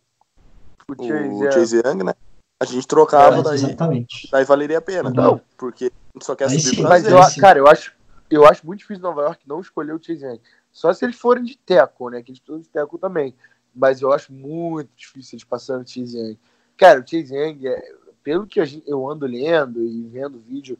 [0.89, 2.13] O Chase, o Chase Young, né?
[2.59, 4.27] A gente trocava, é, daí, exatamente.
[4.31, 5.09] daí valeria a pena.
[5.09, 7.93] Não, porque a gente só quer aí subir sim, Mas, eu, cara, eu acho,
[8.29, 10.41] eu acho muito difícil Nova York não escolher o Chase Young.
[10.71, 12.21] Só se eles forem de teco, né?
[12.21, 13.33] Que eles precisam de teco também.
[13.73, 16.39] Mas eu acho muito difícil eles passarem o Chase Young.
[16.75, 20.77] Cara, o Chase Young, é, pelo que eu ando lendo e vendo vídeo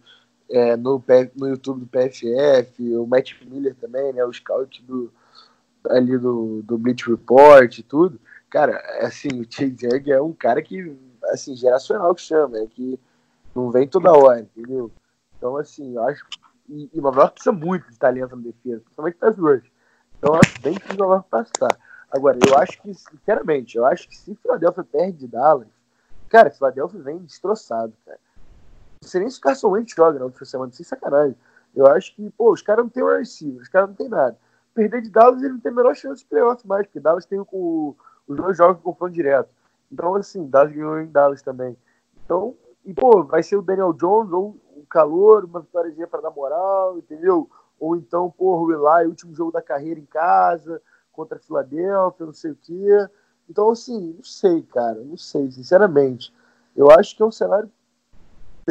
[0.49, 1.03] é, no,
[1.35, 4.23] no YouTube do PFF, o Matt Miller também, né?
[4.25, 5.11] O scout do,
[5.89, 8.19] ali do, do Report e tudo.
[8.49, 12.99] Cara, assim, o Chase Young é um cara que, assim, geracional que chama, é que
[13.55, 14.91] não vem toda hora, entendeu?
[15.37, 16.25] Então, assim, eu acho
[16.69, 19.63] e, e Nova York precisa muito de talento na defesa, principalmente das duas.
[20.17, 21.77] Então eu acho bem difícil Nova York passar.
[22.11, 25.67] Agora, eu acho que, sinceramente, eu acho que se Philadelphia perde de Dallas,
[26.27, 28.19] cara, Philadelphia vem destroçado, cara.
[29.01, 31.35] Não sei nem se o Carson Wentz joga na outra semana, sem sacanagem.
[31.75, 34.37] Eu acho que, pô, os caras não tem o receiver, os caras não tem nada.
[34.73, 37.39] Perder de Dallas, ele não tem a menor chance de playoff mais, porque Dallas tem
[37.39, 37.95] o,
[38.27, 39.49] os dois jogos com confronto direto.
[39.91, 41.77] Então, assim, Dallas ganhou em Dallas também.
[42.23, 44.59] Então, e, pô, vai ser o Daniel Jones ou
[44.89, 47.49] calor, uma vitóriazinha para dar moral, entendeu?
[47.79, 50.81] Ou então, porra, o Eli, último jogo da carreira em casa,
[51.11, 53.07] contra a Filadélfia, não sei o quê.
[53.49, 56.33] Então, assim, não sei, cara, não sei, sinceramente.
[56.75, 57.71] Eu acho que é um cenário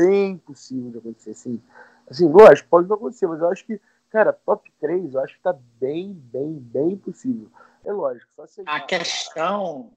[0.06, 1.62] bem possível de acontecer, assim.
[2.08, 3.80] Assim, lógico, pode não acontecer, mas eu acho que,
[4.10, 7.48] cara, top 3, eu acho que tá bem, bem, bem possível.
[7.84, 8.62] É lógico, só se...
[8.66, 9.92] A questão,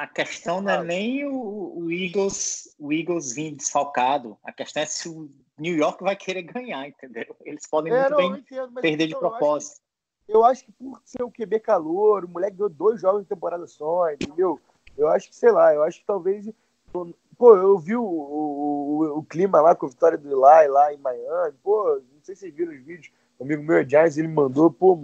[0.00, 4.38] a questão não é nem o, o, Eagles, o Eagles vir desfalcado.
[4.42, 7.36] A questão é se o New York vai querer ganhar, entendeu?
[7.44, 9.82] Eles podem é, muito não, bem entendo, perder de propósito.
[10.26, 12.98] Eu acho, que, eu acho, que, por ser o QB calor, o moleque deu dois
[12.98, 14.58] jogos em temporada só, entendeu?
[14.96, 16.48] Eu acho que, sei lá, eu acho que talvez.
[17.40, 20.98] Pô, eu vi o, o, o clima lá com a vitória do Eli lá em
[20.98, 21.56] Miami.
[21.62, 23.10] Pô, não sei se vocês viram os vídeos.
[23.38, 24.94] O amigo meu, Giants, ele mandou, pô,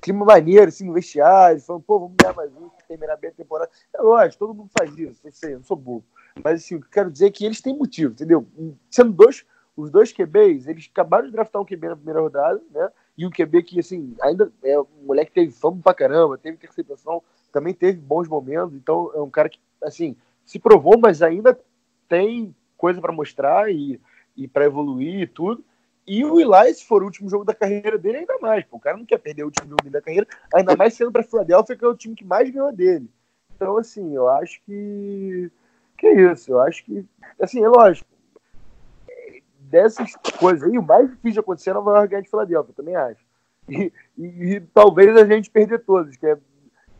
[0.00, 3.70] clima maneiro, assim, no vestiário, falando, pô, vamos ganhar mais um, terminar bem a temporada.
[3.94, 6.06] É lógico, todo mundo faz isso, eu sei, eu não sou bobo.
[6.42, 8.46] Mas, assim, o que eu quero dizer é que eles têm motivo, entendeu?
[8.90, 9.44] Sendo dois,
[9.76, 12.90] os dois QBs, eles acabaram de draftar um QB na primeira rodada, né?
[13.14, 16.56] E um QB que, assim, ainda é um moleque que teve fama pra caramba, teve
[16.56, 20.16] interceptação, também teve bons momentos, então é um cara que, assim,
[20.48, 21.58] se provou, mas ainda
[22.08, 24.00] tem coisa para mostrar e,
[24.34, 25.62] e para evoluir e tudo.
[26.06, 28.64] E o Eli, se for o último jogo da carreira dele, ainda mais.
[28.64, 31.22] Pô, o cara não quer perder o último jogo da carreira, ainda mais sendo para
[31.22, 33.10] Philadelphia, que é o time que mais ganhou dele.
[33.54, 35.50] Então, assim, eu acho que.
[35.98, 36.50] Que é isso.
[36.50, 37.04] Eu acho que.
[37.38, 38.08] Assim, é lógico.
[39.58, 42.96] Dessas coisas aí, o mais difícil de acontecer é Nova York ganhar de Philadelphia, também
[42.96, 43.20] acho.
[43.68, 46.38] E, e, e, talvez a gente perder todos, que é.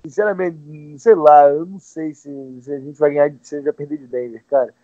[0.08, 0.58] Sinceramente,
[0.98, 2.30] sei lá, eu não sei se,
[2.62, 4.74] se a gente vai ganhar, se a gente vai perder de Denver, cara.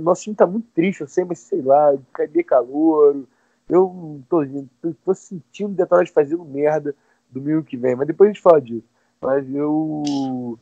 [0.00, 3.24] Nosso time tá muito triste, eu sei, mas sei lá, cadê calor?
[3.68, 4.42] Eu tô,
[4.82, 6.94] tô, tô sentindo Detroit fazendo merda
[7.30, 8.88] domingo que vem, mas depois a gente fala disso.
[9.20, 10.58] Mas eu.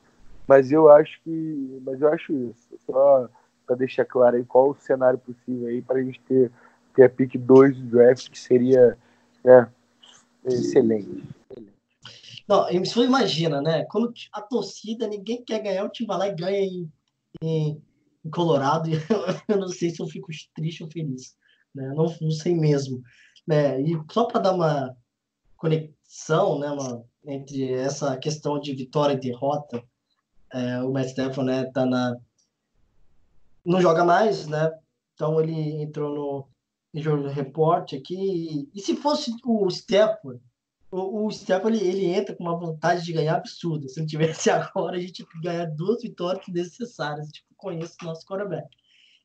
[0.46, 1.80] Mas eu acho que.
[1.84, 2.68] Mas eu acho isso.
[2.84, 3.28] Só
[3.66, 6.50] para deixar claro aí qual o cenário possível aí para a gente ter,
[6.94, 8.98] ter a pick 2 do draft, que seria
[9.42, 9.68] né,
[10.44, 11.24] excelente.
[12.48, 13.84] Não, você imagina, né?
[13.84, 16.92] Quando a torcida, ninguém quer ganhar, o time vai lá e ganha em,
[17.42, 17.82] em,
[18.24, 18.90] em Colorado.
[19.48, 21.36] Eu não sei se eu fico triste ou feliz
[21.74, 21.88] né?
[21.94, 23.02] Não, não sei mesmo.
[23.46, 23.80] Né?
[23.80, 24.96] E só para dar uma
[25.56, 29.82] conexão né, uma, entre essa questão de vitória e derrota,
[30.52, 32.16] é, o Matt Stafford né, tá na,
[33.64, 34.70] não joga mais, né?
[35.14, 36.48] Então ele entrou
[36.92, 38.14] no jogo report aqui.
[38.14, 40.40] E, e, se fosse o Stafford,
[40.92, 43.88] o, o Stafford ele, ele, entra com uma vontade de ganhar absurda.
[43.88, 47.28] Se não tivesse agora, a gente ia ganhar duas vitórias necessárias.
[47.28, 48.68] Tipo, conheço o nosso quarterback.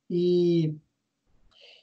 [0.10, 0.74] E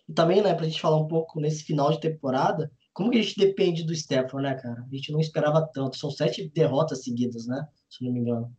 [0.08, 3.18] e também, né, para a gente falar um pouco nesse final de temporada, como que
[3.18, 4.82] a gente depende do Stafford, né, cara?
[4.82, 5.96] A gente não esperava tanto.
[5.96, 7.66] São sete derrotas seguidas, né?
[7.90, 8.54] Se não me engano.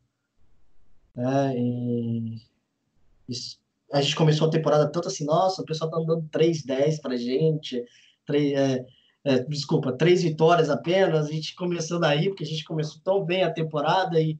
[1.16, 2.42] É, e...
[3.30, 3.60] Isso.
[3.94, 7.84] A gente começou a temporada tanto assim, nossa, o pessoal tá dando 3-10 pra gente.
[8.26, 8.86] 3, é,
[9.26, 11.28] é, desculpa, três vitórias apenas.
[11.28, 14.40] A gente começando aí, porque a gente começou tão bem a temporada e,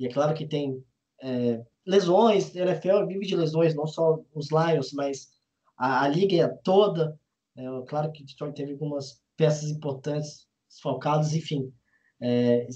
[0.00, 0.82] e é claro que tem
[1.22, 2.56] é, lesões.
[2.56, 5.30] A NFL vive de lesões, não só os Lions, mas
[5.76, 7.20] a, a liga toda.
[7.54, 11.70] É, claro que Detroit teve algumas peças importantes desfalcadas, enfim.
[12.18, 12.66] É,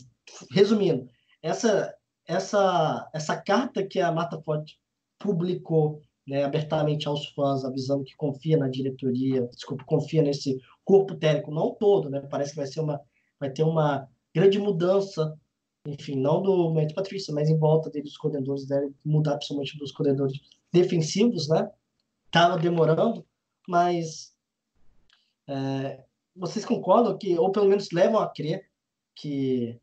[0.51, 1.09] resumindo,
[1.41, 1.95] essa,
[2.27, 4.69] essa, essa carta que a Marta Ford
[5.19, 11.51] publicou né, abertamente aos fãs, avisando que confia na diretoria, desculpa, confia nesse corpo técnico,
[11.51, 12.27] não todo, né?
[12.31, 12.99] Parece que vai ser uma,
[13.39, 15.39] vai ter uma grande mudança,
[15.87, 19.93] enfim, não do Matt Patrícia, mas em volta dele, os coordenadores devem mudar, principalmente dos
[19.93, 20.41] coordenadores
[20.73, 21.71] defensivos, né?
[22.31, 23.23] Tava demorando,
[23.69, 24.35] mas
[25.47, 26.03] é,
[26.35, 28.65] vocês concordam que, ou pelo menos levam a crer,
[29.15, 29.79] que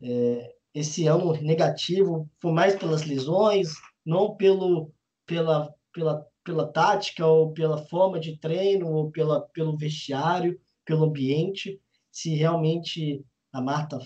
[0.00, 3.74] é, esse ano negativo foi mais pelas lesões,
[4.06, 4.90] não pelo,
[5.26, 11.80] pela, pela, pela tática, ou pela forma de treino, ou pela, pelo vestiário, pelo ambiente,
[12.12, 13.98] se realmente a Marta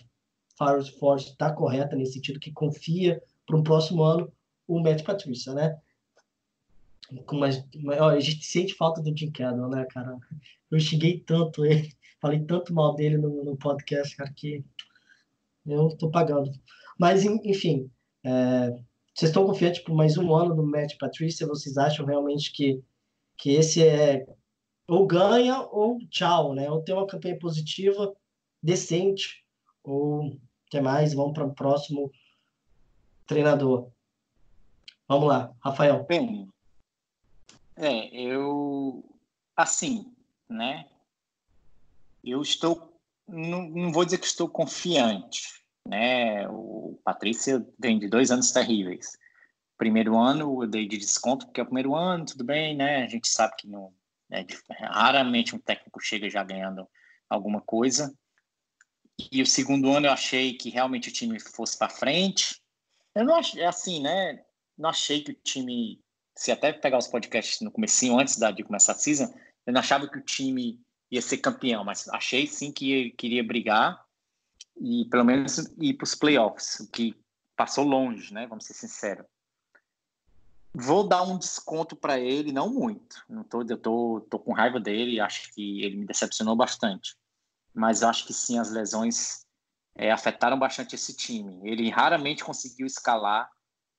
[0.57, 4.33] Fires Force está correta nesse sentido, que confia para um próximo ano
[4.67, 5.79] o Matt Patrícia, né?
[7.33, 10.17] Mas, mas a gente sente falta do Jim Cadwell, né, cara?
[10.71, 14.65] Eu xinguei tanto ele, falei tanto mal dele no, no podcast, cara, que
[15.67, 16.51] eu tô pagando.
[16.99, 17.91] Mas, enfim,
[18.25, 18.79] é,
[19.19, 21.45] vocês estão confiantes por mais um ano do Matt Patrícia?
[21.45, 22.81] Vocês acham realmente que,
[23.37, 24.25] que esse é
[24.87, 26.71] ou ganha ou tchau, né?
[26.71, 28.15] Ou tem uma campanha positiva,
[28.63, 29.45] decente,
[29.83, 30.39] ou
[30.71, 31.15] que mais?
[31.15, 32.13] Vamos para o próximo
[33.27, 33.91] treinador.
[35.09, 36.05] Vamos lá, Rafael.
[36.05, 36.49] Bem,
[37.75, 39.05] é, eu.
[39.57, 40.15] Assim,
[40.49, 40.89] né?
[42.23, 42.97] Eu estou.
[43.27, 45.58] Não, não vou dizer que estou confiante,
[45.89, 46.49] né?
[46.49, 49.19] O Patrícia vem de dois anos terríveis.
[49.77, 53.05] Primeiro ano eu dei de desconto, porque é o primeiro ano, tudo bem, né?
[53.05, 53.93] A gente sabe que não.
[54.31, 54.45] É,
[54.91, 56.87] raramente um técnico chega já ganhando
[57.29, 58.15] alguma coisa.
[59.33, 62.61] E o segundo ano eu achei que realmente o time fosse para frente.
[63.15, 64.45] Eu não achei assim, né?
[64.77, 66.01] Não achei que o time
[66.39, 69.25] se até pegar os podcasts no comecinho, antes da, de começar a season,
[69.67, 74.01] eu não achava que o time ia ser campeão, mas achei sim que queria brigar
[74.81, 77.15] e pelo menos ir para os playoffs, o que
[77.57, 78.47] passou longe, né?
[78.47, 79.27] Vamos ser sinceros.
[80.75, 83.25] Vou dar um desconto para ele, não muito.
[83.29, 87.17] Não tô, eu tô, tô com raiva dele, acho que ele me decepcionou bastante.
[87.75, 89.45] Mas acho que sim, as lesões
[89.95, 91.61] é, afetaram bastante esse time.
[91.69, 93.51] Ele raramente conseguiu escalar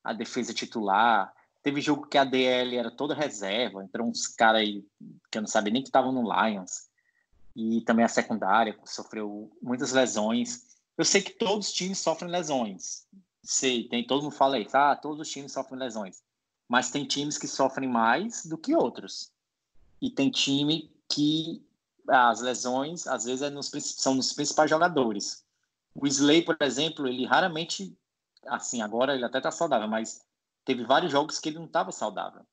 [0.04, 4.86] a defesa titular, Teve jogo que a DL era toda reserva, entrou uns caras aí
[5.30, 6.90] que eu não sabia nem que estavam no Lions.
[7.56, 10.69] E também a secundária sofreu muitas lesões.
[11.00, 13.08] Eu sei que todos os times sofrem lesões.
[13.42, 16.22] Sei, tem todo mundo fala isso, ah, todos os times sofrem lesões.
[16.68, 19.32] Mas tem times que sofrem mais do que outros.
[20.02, 21.66] E tem time que
[22.06, 25.42] as lesões, às vezes, é nos, são nos principais jogadores.
[25.96, 27.98] O Slay, por exemplo, ele raramente,
[28.46, 30.22] assim, agora ele até tá saudável, mas
[30.66, 32.46] teve vários jogos que ele não estava saudável.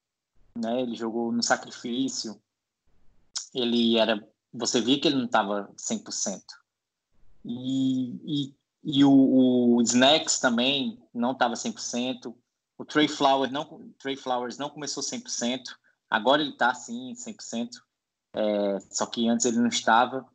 [0.55, 0.83] Né?
[0.83, 2.41] Ele jogou no sacrifício,
[3.53, 4.25] ele era.
[4.55, 6.45] Você via que ele não estava 100%.
[7.47, 12.35] E, e, e o, o Snacks também não estava 100%.
[12.77, 15.63] O Trey Flowers não, Trey Flowers não começou 100%.
[16.11, 17.71] Agora ele está sim 100%.
[18.35, 20.27] É, só que antes ele não estava.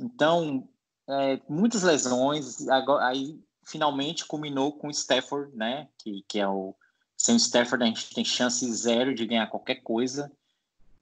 [0.00, 0.68] Então,
[1.08, 2.66] é, muitas lesões.
[2.68, 5.88] Agora, aí finalmente culminou com o Stafford, né?
[5.98, 6.74] Que, que é o,
[7.16, 10.32] sem o Stafford, a gente tem chance zero de ganhar qualquer coisa.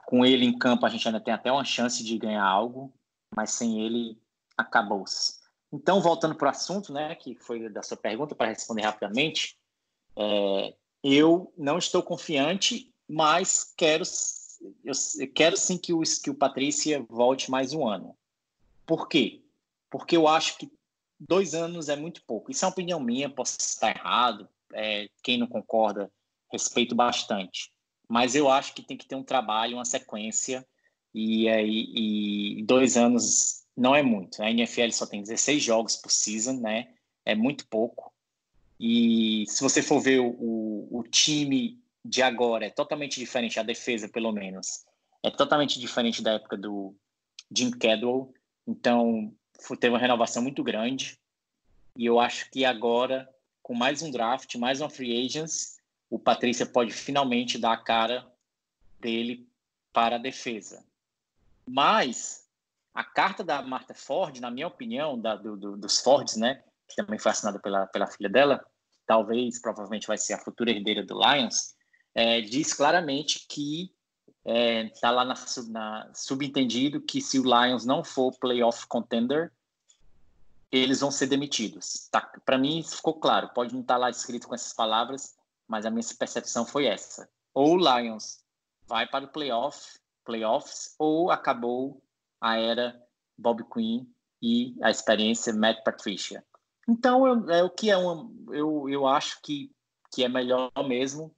[0.07, 2.93] Com ele em campo, a gente ainda tem até uma chance de ganhar algo,
[3.35, 4.21] mas sem ele,
[4.57, 5.42] acabou-se.
[5.73, 9.57] Então, voltando para o assunto, né, que foi da sua pergunta, para responder rapidamente,
[10.15, 14.05] é, eu não estou confiante, mas quero,
[14.85, 14.93] eu,
[15.35, 18.15] quero sim que o, que o Patrícia volte mais um ano.
[18.87, 19.43] Por quê?
[19.91, 20.71] Porque eu acho que
[21.19, 22.51] dois anos é muito pouco.
[22.51, 26.13] Isso é uma opinião minha, posso estar errado, é, quem não concorda,
[26.51, 27.73] respeito bastante.
[28.07, 30.67] Mas eu acho que tem que ter um trabalho, uma sequência,
[31.15, 34.43] e, e, e dois anos não é muito.
[34.43, 36.89] A NFL só tem 16 jogos por season, né?
[37.25, 38.13] É muito pouco.
[38.79, 44.09] E se você for ver o, o time de agora, é totalmente diferente, a defesa,
[44.09, 44.85] pelo menos.
[45.23, 46.95] É totalmente diferente da época do
[47.55, 48.35] Jim Cadwell.
[48.67, 49.33] Então,
[49.79, 51.19] teve uma renovação muito grande.
[51.97, 53.29] E eu acho que agora
[53.63, 55.79] com mais um draft, mais uma free agents,
[56.11, 58.31] o Patrícia pode finalmente dar a cara
[59.01, 59.49] dele
[59.93, 60.85] para a defesa.
[61.67, 62.42] Mas
[62.95, 66.97] a carta da Martha Ford, na minha opinião, da, do, do, dos Fords, né, que
[66.97, 68.65] também foi assinada pela, pela filha dela,
[69.07, 71.75] talvez, provavelmente vai ser a futura herdeira do Lions,
[72.15, 73.93] é, diz claramente que
[74.45, 75.35] está é, tá lá na,
[75.69, 79.53] na, subentendido que se o Lions não for playoff contender,
[80.71, 82.09] eles vão ser demitidos.
[82.11, 82.21] Tá?
[82.45, 83.51] Para mim, isso ficou claro.
[83.55, 85.37] Pode não estar tá lá escrito com essas palavras,
[85.69, 87.29] mas a minha percepção foi essa.
[87.55, 88.41] Ou o Lions
[88.87, 92.02] vai para o playoff, playoffs, ou acabou
[92.43, 93.01] a era
[93.39, 94.05] Bob Quinn
[94.43, 96.45] e a experiência Matt Patricia.
[96.89, 99.71] Então, eu, é o que é um, eu, eu acho que,
[100.13, 101.35] que é melhor mesmo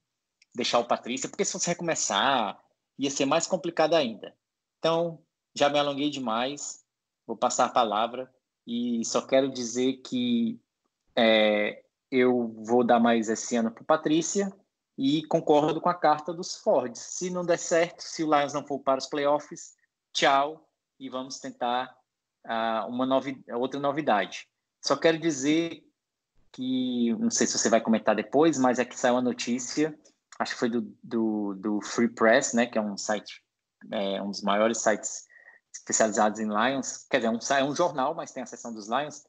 [0.55, 2.59] deixar o Patrícia, porque se você recomeçar,
[2.99, 4.35] ia ser mais complicado ainda.
[4.79, 5.23] Então,
[5.55, 6.83] já me alonguei demais,
[7.27, 8.33] vou passar a palavra
[8.67, 10.59] e só quero dizer que
[11.15, 14.51] é, eu vou dar mais esse ano para Patrícia
[14.97, 17.01] e concordo com a carta dos Fords.
[17.01, 19.75] Se não der certo, se o Lions não for para os playoffs,
[20.13, 20.67] tchau
[21.05, 21.95] e vamos tentar
[22.47, 24.49] uh, uma novi outra novidade.
[24.85, 25.83] Só quero dizer
[26.53, 29.99] que, não sei se você vai comentar depois, mas é que saiu a notícia
[30.39, 33.43] acho que foi do, do, do Free Press, né, que é um site,
[33.91, 35.25] é, um dos maiores sites
[35.73, 39.25] especializados em Lions, quer dizer, um, é um jornal, mas tem a seção dos Lions,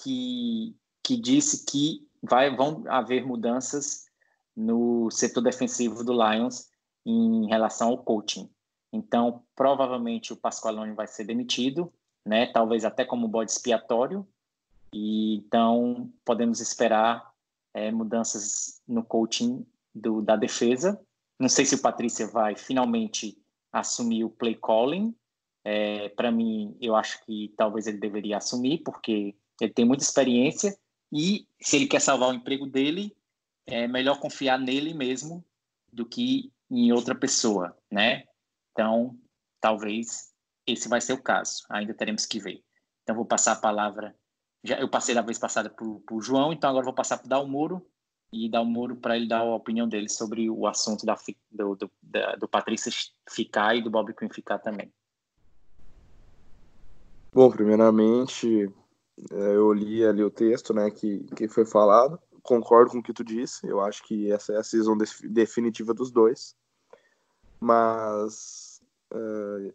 [0.00, 4.04] que, que disse que vai, vão haver mudanças
[4.56, 6.68] no setor defensivo do Lions
[7.04, 8.50] em relação ao coaching.
[8.92, 11.92] Então, provavelmente o Pasqualone vai ser demitido,
[12.24, 12.46] né?
[12.46, 14.26] Talvez até como bode expiatório.
[14.92, 17.30] E então podemos esperar
[17.74, 21.00] é, mudanças no coaching do, da defesa.
[21.38, 23.36] Não sei se o Patrícia vai finalmente
[23.72, 25.14] assumir o play calling.
[25.64, 30.76] É, Para mim, eu acho que talvez ele deveria assumir, porque ele tem muita experiência
[31.12, 33.16] e se ele quer salvar o emprego dele,
[33.66, 35.44] é melhor confiar nele mesmo
[35.92, 38.24] do que em outra pessoa, né?
[38.78, 39.18] Então,
[39.60, 40.32] talvez
[40.64, 41.64] esse vai ser o caso.
[41.68, 42.62] Ainda teremos que ver.
[43.02, 44.14] Então, vou passar a palavra.
[44.62, 47.28] Já, eu passei da vez passada para o João, então agora vou passar para o
[47.28, 47.84] Dalmoro
[48.32, 51.16] e dar o muro para ele dar a opinião dele sobre o assunto da,
[51.50, 52.92] do, do, da, do Patrícia
[53.28, 54.92] ficar e do Bob Quinn ficar também.
[57.32, 58.72] Bom, primeiramente,
[59.32, 62.16] é, eu li ali o texto né, que, que foi falado.
[62.42, 63.66] Concordo com o que tu disse.
[63.66, 66.54] Eu acho que essa é a season definitiva dos dois.
[67.60, 68.67] Mas,
[69.12, 69.74] uh,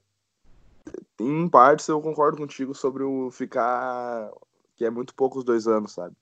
[1.20, 4.32] em partes, eu concordo contigo sobre o ficar.
[4.76, 6.16] que é muito pouco os dois anos, sabe?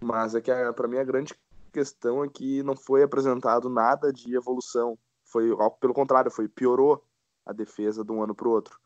[0.00, 1.34] Mas é que, para mim, a grande
[1.72, 4.98] questão é que não foi apresentado nada de evolução.
[5.24, 7.02] Foi, pelo contrário, foi piorou
[7.44, 8.78] a defesa de um ano para o outro.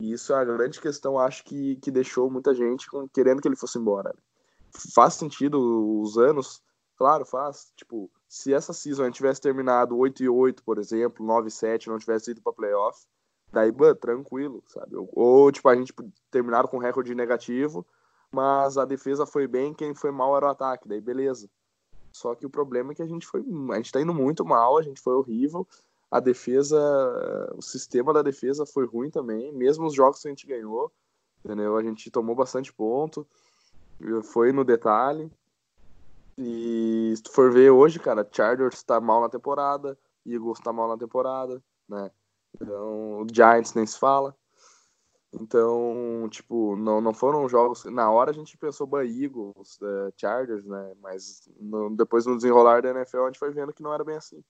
[0.00, 3.56] E isso é a grande questão, acho que, que deixou muita gente querendo que ele
[3.56, 4.14] fosse embora.
[4.94, 6.62] Faz sentido os anos?
[6.96, 7.72] Claro, faz.
[7.76, 11.98] Tipo, se essa season tivesse terminado 8 e 8, por exemplo, 9 e 7, não
[11.98, 13.04] tivesse ido para playoff,
[13.52, 14.96] daí, bah, tranquilo, sabe?
[15.12, 15.92] Ou, tipo, a gente
[16.30, 17.86] terminaram com recorde negativo,
[18.30, 21.46] mas a defesa foi bem, quem foi mal era o ataque, daí beleza.
[22.10, 24.78] Só que o problema é que a gente foi, a gente tá indo muito mal,
[24.78, 25.68] a gente foi horrível.
[26.10, 26.80] A defesa,
[27.54, 30.90] o sistema da defesa foi ruim também, mesmo os jogos que a gente ganhou,
[31.44, 31.76] entendeu?
[31.76, 33.26] A gente tomou bastante ponto,
[34.22, 35.30] foi no detalhe.
[36.38, 40.88] E se tu for ver hoje, cara, Chargers tá mal na temporada, Eagles tá mal
[40.88, 42.10] na temporada, né?
[42.54, 44.36] Então, o Giants nem se fala.
[45.32, 47.84] Então, tipo, não, não foram jogos.
[47.86, 50.94] Na hora a gente pensou bah, Eagles, uh, Chargers, né?
[51.00, 54.16] Mas no, depois no desenrolar da NFL a gente foi vendo que não era bem
[54.16, 54.44] assim.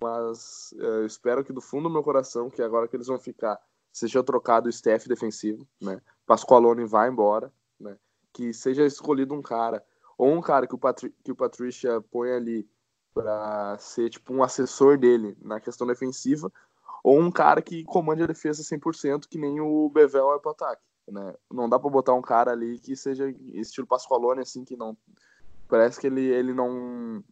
[0.00, 3.60] Mas uh, espero que do fundo do meu coração, que agora que eles vão ficar,
[3.92, 6.00] seja trocado o staff defensivo, né?
[6.24, 7.96] Pascoalone vai embora, né?
[8.32, 9.84] Que seja escolhido um cara,
[10.22, 12.68] ou um cara que o, Patri que o Patricia põe ali
[13.12, 16.50] para ser tipo um assessor dele na questão defensiva,
[17.02, 20.80] ou um cara que comande a defesa 100%, que nem o Bevel é pro ataque,
[21.08, 21.34] né?
[21.50, 24.96] Não dá para botar um cara ali que seja estilo Pasqualone, assim, que não...
[25.68, 27.24] Parece que ele, ele não...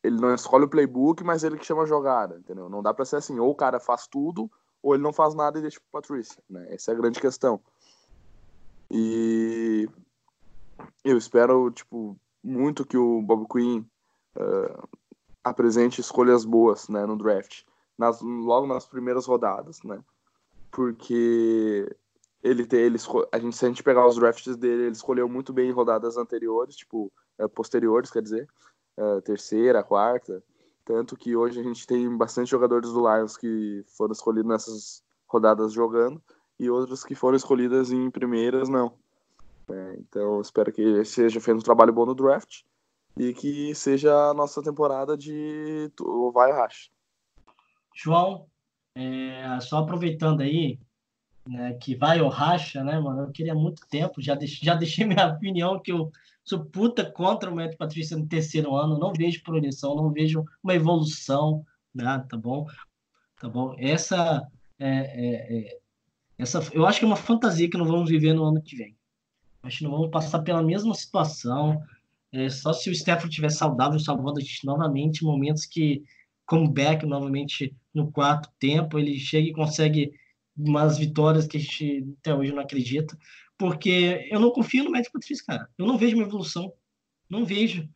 [0.00, 2.68] Ele não escolhe o playbook, mas ele que chama a jogada, entendeu?
[2.68, 4.48] Não dá para ser assim, ou o cara faz tudo,
[4.80, 6.72] ou ele não faz nada e deixa pro Patrícia, né?
[6.72, 7.60] Essa é a grande questão.
[8.88, 9.39] E
[11.10, 13.84] eu espero, tipo, muito que o Bob Quinn
[14.36, 14.88] uh,
[15.44, 17.64] apresente escolhas boas, né, no draft
[18.00, 20.02] nas, logo nas primeiras rodadas, né?
[20.70, 21.94] Porque
[22.42, 22.96] ele tem, ele,
[23.30, 26.16] a gente, se a gente pegar os drafts dele, ele escolheu muito bem em rodadas
[26.16, 28.48] anteriores, tipo, é, posteriores, quer dizer,
[28.96, 30.42] é, terceira, quarta.
[30.82, 35.72] Tanto que hoje a gente tem bastante jogadores do Lions que foram escolhidos nessas rodadas
[35.72, 36.22] jogando
[36.58, 38.94] e outros que foram escolhidas em primeiras, não.
[39.72, 42.62] É, então, espero que seja feito um trabalho bom no draft
[43.16, 45.90] e que seja a nossa temporada de
[46.32, 46.90] vai racha.
[47.94, 48.46] João,
[48.94, 50.78] é, só aproveitando aí,
[51.46, 53.22] né, que vai ou racha, né, mano?
[53.22, 56.10] Eu queria muito tempo, já deixei, já deixei minha opinião que eu
[56.44, 60.74] sou puta contra o Médio Patrícia no terceiro ano, não vejo progressão, não vejo uma
[60.74, 61.64] evolução,
[61.94, 62.66] né, tá bom?
[63.38, 63.74] Tá bom?
[63.78, 64.46] Essa
[64.78, 65.78] é, é, é,
[66.38, 68.96] essa, eu acho que é uma fantasia que não vamos viver no ano que vem.
[69.62, 71.82] Acho que não vamos passar pela mesma situação.
[72.32, 76.02] É, só se o Stafford estiver saudável, salvando a gente novamente, momentos que,
[76.46, 80.12] comeback novamente no quarto tempo, ele chega e consegue
[80.56, 83.16] umas vitórias que a gente até hoje não acredita,
[83.56, 85.68] porque eu não confio no Médico Patrício, cara.
[85.78, 86.72] Eu não vejo uma evolução.
[87.28, 87.88] Não vejo.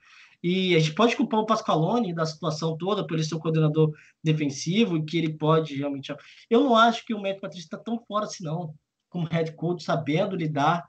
[0.42, 3.92] E a gente pode culpar o Pasqualone da situação toda por ele ser o coordenador
[4.22, 6.14] defensivo e que ele pode realmente.
[6.48, 8.74] Eu não acho que o Médico Patrício está tão fora assim, não,
[9.08, 10.88] como head coach, sabendo lidar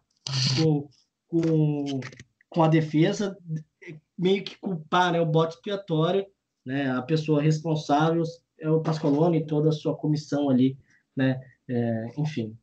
[0.57, 0.87] com,
[1.27, 1.99] com,
[2.49, 3.37] com a defesa,
[4.17, 6.25] meio que culpar né, o bote expiatório,
[6.65, 8.23] né, a pessoa responsável
[8.59, 10.77] é o Pasqualone e toda a sua comissão ali,
[11.15, 12.57] né, é, enfim.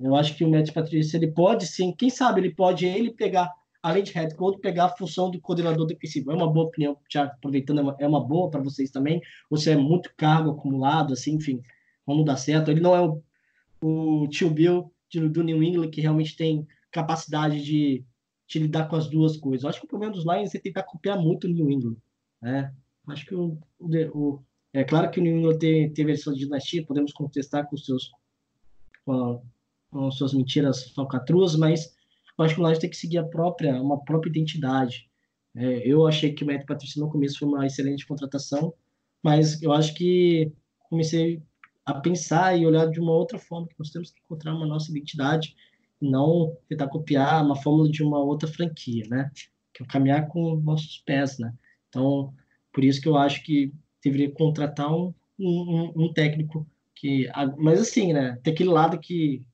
[0.00, 3.50] Eu acho que o Médico Patrício, ele pode sim, quem sabe ele pode ele pegar
[3.86, 6.32] além de head coach, pegar a função do coordenador defensivo.
[6.32, 9.20] É uma boa opinião, Thiago, aproveitando, é uma, é boa para vocês também.
[9.48, 11.62] Você é muito cargo acumulado, assim, enfim,
[12.04, 12.68] vamos dar certo.
[12.68, 13.22] Ele não é o,
[13.80, 18.04] o tio Bill de, do New England, que realmente tem capacidade de,
[18.54, 19.64] lidar com as duas coisas.
[19.64, 21.96] Eu acho que o problema dos Lions é tentar copiar muito o New England.
[22.40, 22.72] Né?
[23.08, 24.40] Acho que o, o,
[24.72, 28.10] é claro que o New England tem, versão de dinastia, podemos contestar com, seus,
[29.04, 29.42] com,
[29.90, 31.94] com suas mentiras falcatruas, mas
[32.38, 35.08] eu acho que o Lions tem que seguir a própria, uma própria identidade.
[35.54, 38.74] É, eu achei que o Matt Patricia no começo foi uma excelente contratação,
[39.22, 40.52] mas eu acho que
[40.88, 41.42] comecei
[41.86, 44.90] a pensar e olhar de uma outra forma, que nós temos que encontrar uma nossa
[44.90, 45.54] identidade
[46.02, 49.30] e não tentar copiar uma fórmula de uma outra franquia, né?
[49.72, 51.54] Que é caminhar com nossos pés, né?
[51.88, 52.34] Então,
[52.72, 53.72] por isso que eu acho que
[54.02, 57.30] deveria contratar um, um, um técnico que...
[57.56, 58.38] Mas assim, né?
[58.42, 59.46] Tem aquele lado que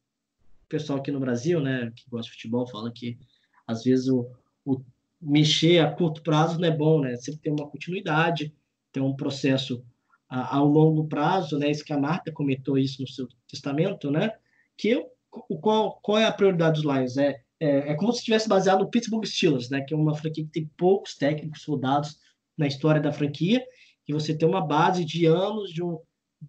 [0.72, 3.18] pessoal aqui no Brasil, né, que gosta de futebol, fala que
[3.66, 4.26] às vezes o,
[4.64, 4.82] o
[5.20, 7.14] mexer a curto prazo não é bom, né?
[7.16, 8.54] Sempre tem uma continuidade,
[8.90, 9.84] tem um processo
[10.32, 11.70] a, a longo prazo, né?
[11.70, 14.32] Isso que a Marta comentou isso no seu testamento, né?
[14.78, 14.96] Que
[15.30, 17.18] o, qual, qual é a prioridade dos Lions?
[17.18, 19.82] É, é, é como se estivesse baseado no Pittsburgh Steelers, né?
[19.82, 22.18] Que é uma franquia que tem poucos técnicos soldados
[22.56, 23.62] na história da franquia,
[24.08, 26.00] e você tem uma base de anos de um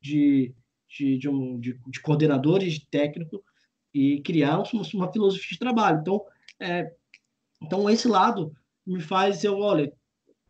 [0.01, 0.55] de,
[0.89, 3.43] de, de, um, de, de coordenadores de técnico
[3.93, 4.63] e criar
[4.93, 5.99] uma filosofia de trabalho.
[5.99, 6.25] Então,
[6.59, 6.91] é,
[7.61, 8.55] então esse lado
[8.87, 9.93] me faz eu, olha,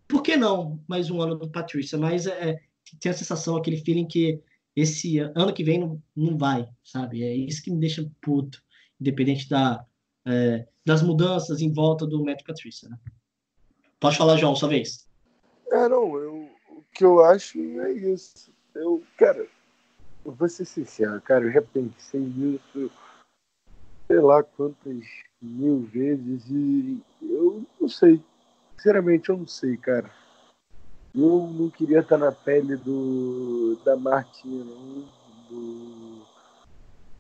[0.07, 1.97] por que não mais um ano do Patrícia?
[1.97, 2.57] Mas é,
[2.99, 4.41] tem a sensação, aquele feeling que
[4.75, 7.23] esse ano que vem não, não vai, sabe?
[7.23, 8.61] É isso que me deixa puto,
[8.99, 9.85] independente da,
[10.25, 12.97] é, das mudanças em volta do Matt Patrícia, né?
[13.99, 15.07] Pode falar, João, sua vez.
[15.71, 18.51] É, não, eu, o que eu acho é isso.
[18.75, 19.47] Eu, cara,
[20.25, 22.91] eu vou ser sincero, cara, eu repensei nisso
[24.07, 25.03] sei lá quantas
[25.41, 28.21] mil vezes e eu não sei.
[28.77, 30.13] Sinceramente, eu não sei, cara.
[31.15, 34.65] Eu não queria estar na pele do da Martina,
[35.49, 36.21] do,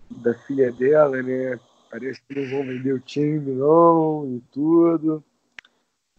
[0.09, 1.59] da filha dela, né?
[1.91, 5.23] Parece que não vão vender o time, não, e tudo.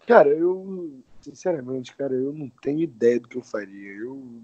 [0.07, 3.91] Cara, eu, sinceramente, cara, eu não tenho ideia do que eu faria.
[3.91, 4.41] Eu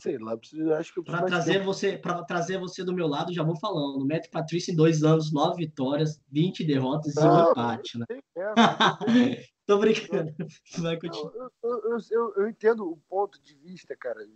[0.00, 1.66] sei lá, preciso, acho que para trazer tempo.
[1.66, 4.04] você para trazer você do meu lado, já vou falando.
[4.06, 8.06] Matt Patrício em dois anos, nove vitórias, 20 derrotas não, e um empate, né?
[9.70, 10.34] Tô brincando.
[10.78, 11.32] Vai continuar.
[11.32, 14.26] Eu, eu, eu, eu, entendo o ponto de vista, cara.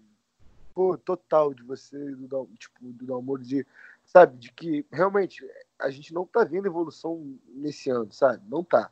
[0.72, 3.66] Pô, total de você, do, tipo, do Dalmoro, de,
[4.04, 5.44] sabe, de que realmente
[5.76, 8.44] a gente não tá vendo evolução nesse ano, sabe?
[8.48, 8.88] Não tá.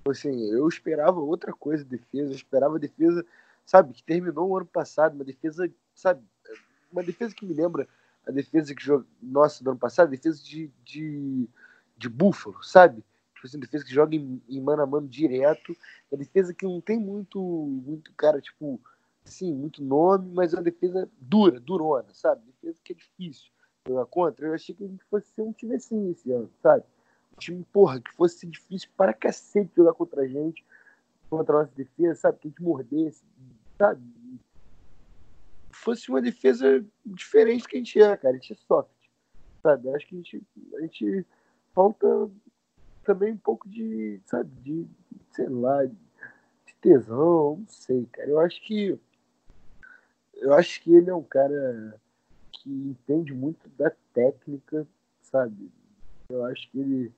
[0.00, 3.24] Então, assim, eu esperava outra coisa, defesa, eu esperava defesa,
[3.64, 6.22] sabe, que terminou o ano passado, uma defesa sabe?
[6.92, 7.88] Uma defesa que me lembra
[8.26, 11.48] a defesa que joga, nossa, do ano passado, defesa de, de,
[11.96, 13.02] de Búfalo, sabe?
[13.46, 15.76] Tipo assim, defesa que joga em, em mano a mano direto.
[16.10, 18.80] É defesa que não tem muito, muito cara, tipo,
[19.24, 22.42] sim, muito nome, mas é uma defesa dura, durona, sabe?
[22.46, 23.50] Defesa que é difícil
[23.86, 24.46] jogar contra.
[24.46, 26.84] Eu achei que a gente fosse ser um time assim esse ano, sabe?
[27.34, 30.64] Um time, porra, que fosse difícil para cacete jogar contra a gente,
[31.30, 32.38] contra a nossa defesa, sabe?
[32.38, 33.22] Que a gente mordesse,
[33.78, 34.02] sabe?
[35.76, 38.34] fosse uma defesa diferente que a gente é, cara.
[38.34, 38.90] A gente é soft,
[39.62, 39.88] sabe?
[39.90, 40.42] Acho que a gente,
[40.74, 41.26] a gente
[41.74, 42.30] falta
[43.06, 44.86] também um pouco de, sabe, de,
[45.30, 48.28] sei lá, de tesão, não sei, cara.
[48.28, 48.98] Eu acho que
[50.34, 51.98] eu acho que ele é um cara
[52.52, 54.86] que entende muito da técnica,
[55.22, 55.70] sabe?
[56.28, 57.12] Eu acho que ele,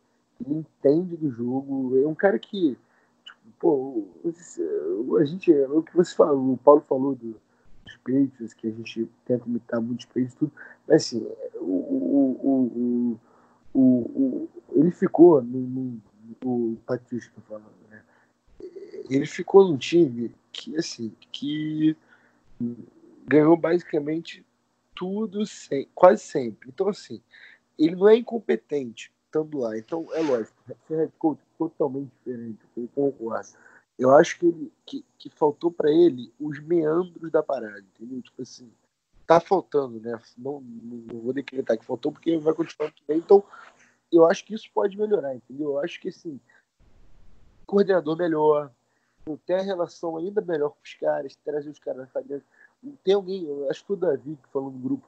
[0.44, 1.98] ele entende do jogo.
[1.98, 2.78] É um cara que,
[3.24, 4.06] tipo, pô,
[5.18, 7.40] a gente, o que você falou, o Paulo falou do
[8.04, 10.52] Patriots, que a gente tenta imitar muitos Patriots tudo,
[10.86, 11.26] mas assim,
[11.56, 13.20] o, o, o,
[14.72, 16.02] ele ficou no, no,
[16.42, 18.02] no Patrício falando, né?
[19.08, 21.96] Ele ficou num time que assim, que
[23.26, 24.44] ganhou basicamente
[24.94, 26.68] tudo sem, quase sempre.
[26.68, 27.20] Então assim,
[27.78, 29.76] ele não é incompetente estando lá.
[29.78, 30.56] Então é lógico,
[30.88, 33.48] head coach totalmente diferente, eu concordo
[33.98, 38.22] eu acho que, ele, que, que faltou para ele os meandros da parada, entendeu?
[38.22, 38.70] Tipo assim,
[39.28, 40.18] tá faltando, né?
[40.38, 43.18] Não, não vou decretar que faltou porque vai continuar bem.
[43.18, 43.44] Então,
[44.10, 45.72] eu acho que isso pode melhorar, entendeu?
[45.72, 46.40] Eu acho que assim,
[47.66, 48.72] coordenador melhor,
[49.44, 52.46] ter a relação ainda melhor com os caras, trazer os caras pra dentro.
[53.04, 55.06] Tem alguém, eu acho que o Davi que falou no grupo,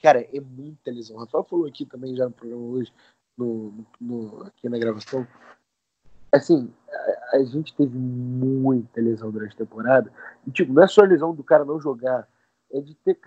[0.00, 1.16] cara, é muita lesão.
[1.16, 2.92] O Rafael falou aqui também já no programa hoje,
[3.36, 5.26] no, no, aqui na gravação,
[6.30, 6.72] assim,
[7.32, 10.12] a, a, gente teve muita lesão durante a temporada.
[10.46, 12.28] E, tipo, não é só a lesão do cara não jogar,
[12.72, 13.18] é de ter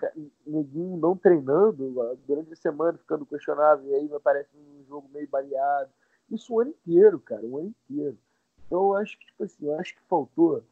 [0.46, 1.94] neguinho não treinando
[2.26, 5.90] durante a semana, ficando questionável, e aí aparece um jogo meio baleado.
[6.30, 8.18] Isso o ano inteiro, cara, o ano inteiro.
[8.66, 10.62] Então eu acho que, tipo assim, eu acho que faltou.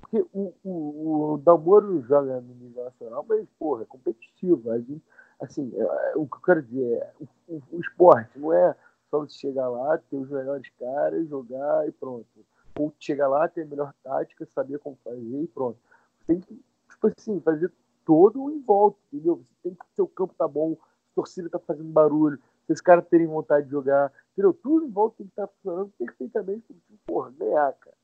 [0.00, 4.70] Porque o, o, o Dalmoro joga no nível nacional, mas, porra, é competitivo.
[4.70, 5.02] A gente,
[5.40, 8.76] assim, é, o que eu quero dizer é, o, o, o esporte não é
[9.10, 12.26] só você chegar lá, ter os melhores caras, jogar e pronto.
[12.78, 15.78] Ou chegar lá, ter a melhor tática, saber como fazer e pronto.
[16.26, 17.70] Tem que, tipo assim, fazer
[18.04, 19.36] todo o em volta, entendeu?
[19.36, 23.06] Você tem que seu campo tá bom, a torcida tá fazendo barulho, se os caras
[23.08, 24.52] terem vontade de jogar, entendeu?
[24.52, 27.96] Tudo em volta tem que estar tá funcionando perfeitamente para time, porra, ganhar, cara.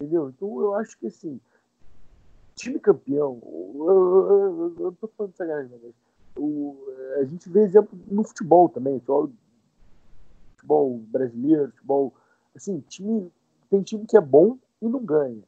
[0.00, 0.28] Entendeu?
[0.28, 1.40] Então eu acho que assim,
[2.54, 5.94] time campeão, eu, eu tô falando sacanagem, mas
[6.36, 6.76] o,
[7.18, 9.00] a gente vê exemplo no futebol também.
[9.06, 9.28] Só
[10.56, 12.14] futebol brasileiro, futebol.
[12.54, 13.30] Assim, time,
[13.70, 15.42] tem time que é bom e não ganha.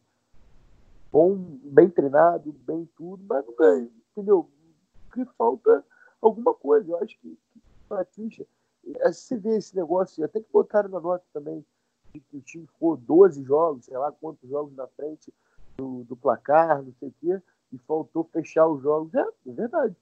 [1.16, 4.50] Bom, bem treinado, bem tudo, mas não ganha, entendeu?
[5.06, 5.82] Porque falta
[6.20, 6.90] alguma coisa.
[6.90, 7.38] Eu acho que,
[7.88, 8.46] Patrícia,
[8.98, 11.64] é, você vê esse negócio, até que botaram na nota também,
[12.12, 15.32] que o time ficou 12 jogos, sei lá quantos jogos na frente
[15.78, 17.42] do, do placar, não sei o quê,
[17.72, 19.14] e faltou fechar os jogos.
[19.14, 19.96] É, é verdade.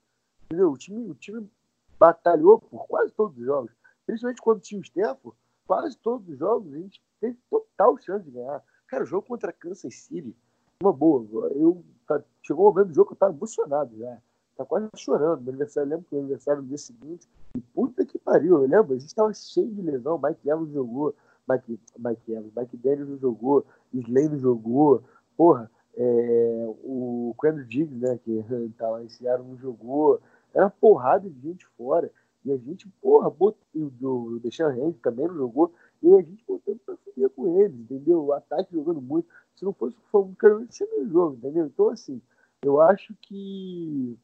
[0.47, 0.73] Entendeu?
[0.73, 1.49] O time, o time
[1.97, 3.71] batalhou por quase todos os jogos
[4.05, 8.33] principalmente quando tinha o Stafford, quase todos os jogos a gente teve total chance de
[8.33, 8.61] ganhar.
[8.89, 10.37] Cara, o jogo contra Kansas City,
[10.85, 11.49] uma boa.
[11.49, 14.18] Eu, tá, chegou o momento do jogo que eu tava emocionado já.
[14.57, 15.43] Tá quase chorando.
[15.43, 17.28] Meu aniversário, eu lembro que o aniversário no dia seguinte.
[17.57, 20.20] E puta que pariu, eu lembro, a gente tava cheio de lesão.
[20.22, 21.14] Mike Evans jogou,
[21.49, 25.03] Mike, Mike Evans, Mike Daniels não jogou, Slay não jogou.
[25.37, 28.45] Porra, é, o Quendo Diggs, né, que
[28.78, 30.20] tá lá em Seattle, não jogou.
[30.53, 32.11] Era porrada de gente fora.
[32.45, 35.72] E a gente, porra, botou, o Deixan Range também não jogou,
[36.05, 38.23] e a gente botando pra subir com eles, entendeu?
[38.23, 39.27] O ataque jogando muito.
[39.57, 41.65] Se não fosse o Fábio Carolina, tinha no jogo, entendeu?
[41.65, 42.21] Então, assim,
[42.63, 44.19] eu acho que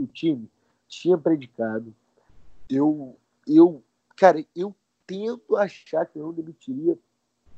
[0.00, 0.50] o time
[0.88, 1.94] tinha predicado.
[2.68, 3.16] Eu,
[3.46, 3.84] eu,
[4.16, 4.74] cara, eu
[5.06, 6.98] tento achar que eu não demitiria,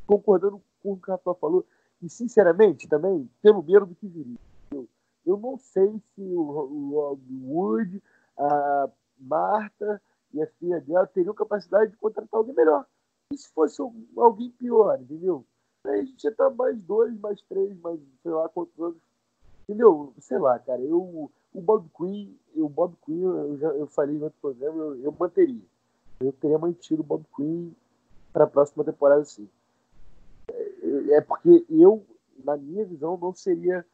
[0.06, 1.64] concordando com o que o Rafa falou,
[2.02, 4.36] e sinceramente também, pelo menos do que viria.
[4.70, 4.86] Eu,
[5.24, 8.02] eu não sei se o, o, o Wood,
[8.36, 10.02] a Marta
[10.34, 12.86] e a filha dela teriam capacidade de contratar alguém melhor.
[13.36, 13.80] Se fosse
[14.16, 15.44] alguém pior, entendeu?
[15.84, 18.98] Aí a gente ia estar mais dois, mais três, mais sei lá quantos anos.
[19.68, 20.12] Entendeu?
[20.20, 20.80] Sei lá, cara.
[20.80, 25.02] Eu, o Bob Queen, o Bob Queen, eu já eu falei no outro programa, eu,
[25.04, 25.62] eu manteria.
[26.20, 27.74] Eu teria mantido o Bob Queen
[28.32, 29.48] para a próxima temporada, sim.
[30.48, 32.04] É, é porque eu,
[32.44, 33.84] na minha visão, não seria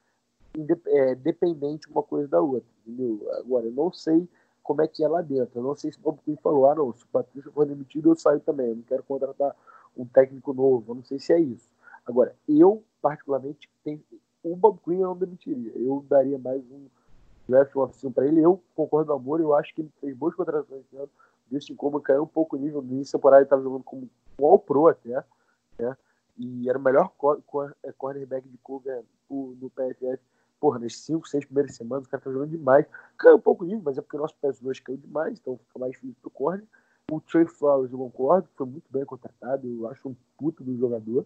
[0.87, 3.27] é, dependente uma coisa da outra, entendeu?
[3.35, 4.29] Agora, eu não sei
[4.69, 5.61] como é que é lá dentro.
[5.61, 8.15] Eu não sei se o Bob falou, ah, não, se o Patrício for demitido, eu
[8.15, 8.69] saio também.
[8.69, 9.57] Eu não quero contratar
[9.97, 10.93] um técnico novo.
[10.93, 11.71] Eu não sei se é isso.
[12.05, 14.05] Agora, eu, particularmente, tenho...
[14.45, 15.73] o Bob Quinn eu não demitiria.
[15.75, 16.87] Eu daria mais um
[17.49, 18.43] draft oficina para ele.
[18.43, 21.09] Eu concordo com o Amor, eu acho que ele fez boas contratações esse ano.
[21.51, 22.83] Desde como caiu um pouco o nível.
[22.83, 25.25] No início da temporada ele estava jogando como All-Pro até.
[25.79, 25.97] Né?
[26.37, 27.11] E era o melhor
[27.97, 30.21] cornerback de cover no PFF
[30.61, 32.87] porra, nas 5, 6 primeiras semanas o cara tá jogando demais.
[33.17, 35.93] Caiu um pouco nível, mas é porque o nosso PS2 caiu demais, então fica mais
[35.93, 36.65] difícil pro corner.
[37.11, 41.25] O Trey Flowers, eu concordo, foi muito bem contratado, eu acho um puto do jogador,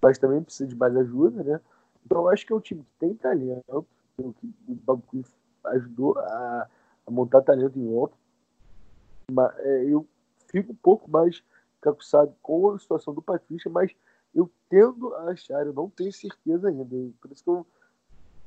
[0.00, 1.60] mas também precisa de mais ajuda, né?
[2.06, 4.22] Então eu acho que é um time que tem talento, que
[4.68, 5.22] o Bob Quinn
[5.64, 6.68] ajudou a,
[7.06, 8.14] a, montar talento em volta.
[9.30, 10.06] Mas, é, eu
[10.48, 11.42] fico um pouco mais
[11.80, 13.90] cacuçado com a situação do Patrícia, mas
[14.34, 16.84] eu tendo a achar, eu não tenho certeza ainda.
[17.20, 17.66] Por isso que eu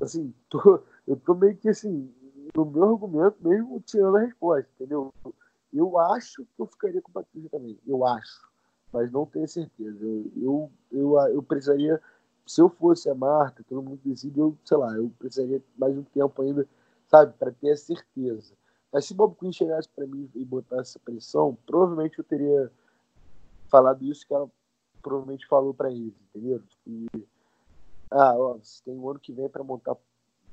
[0.01, 2.13] assim, tô, eu tô meio que assim,
[2.55, 5.13] no meu argumento mesmo tirando a resposta, entendeu?
[5.73, 8.49] Eu acho que eu ficaria com o Patrícia também, eu acho,
[8.91, 10.05] mas não tenho certeza.
[10.35, 12.01] Eu, eu, eu, precisaria
[12.45, 16.03] se eu fosse a Marta, todo mundo decide, eu, sei lá, eu precisaria mais um
[16.03, 16.67] tempo ainda,
[17.07, 18.53] sabe, para ter a certeza.
[18.91, 22.71] Mas se Bob Quinn chegasse para mim e botasse essa pressão, provavelmente eu teria
[23.69, 24.49] falado isso que ela
[25.01, 26.61] provavelmente falou para ele, entendeu?
[26.61, 27.27] Tipo,
[28.09, 29.95] ah, ó, você tem um ano que vem para montar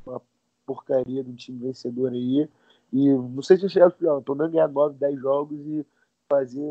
[0.06, 0.20] uma
[0.66, 2.48] porcaria de um time vencedor aí.
[2.92, 5.86] E não sei se chegar ao final, pelo ganhar 9, 10 jogos e
[6.28, 6.62] fazer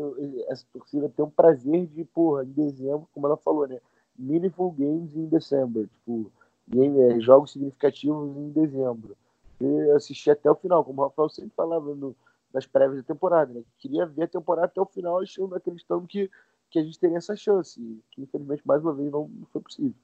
[0.48, 3.80] essa torcida ter um prazer de, porra, em dezembro, como ela falou, né?
[4.18, 6.30] Meaningful games in December, tipo,
[6.68, 9.16] game, é, jogos significativos em dezembro.
[9.60, 12.14] E assistir até o final, como o Rafael sempre falava no,
[12.52, 13.62] nas prévias da temporada, né?
[13.78, 16.30] Queria ver a temporada até o final, achando, acreditando que,
[16.70, 17.80] que a gente teria essa chance,
[18.10, 19.94] que infelizmente mais uma vez não, não foi possível.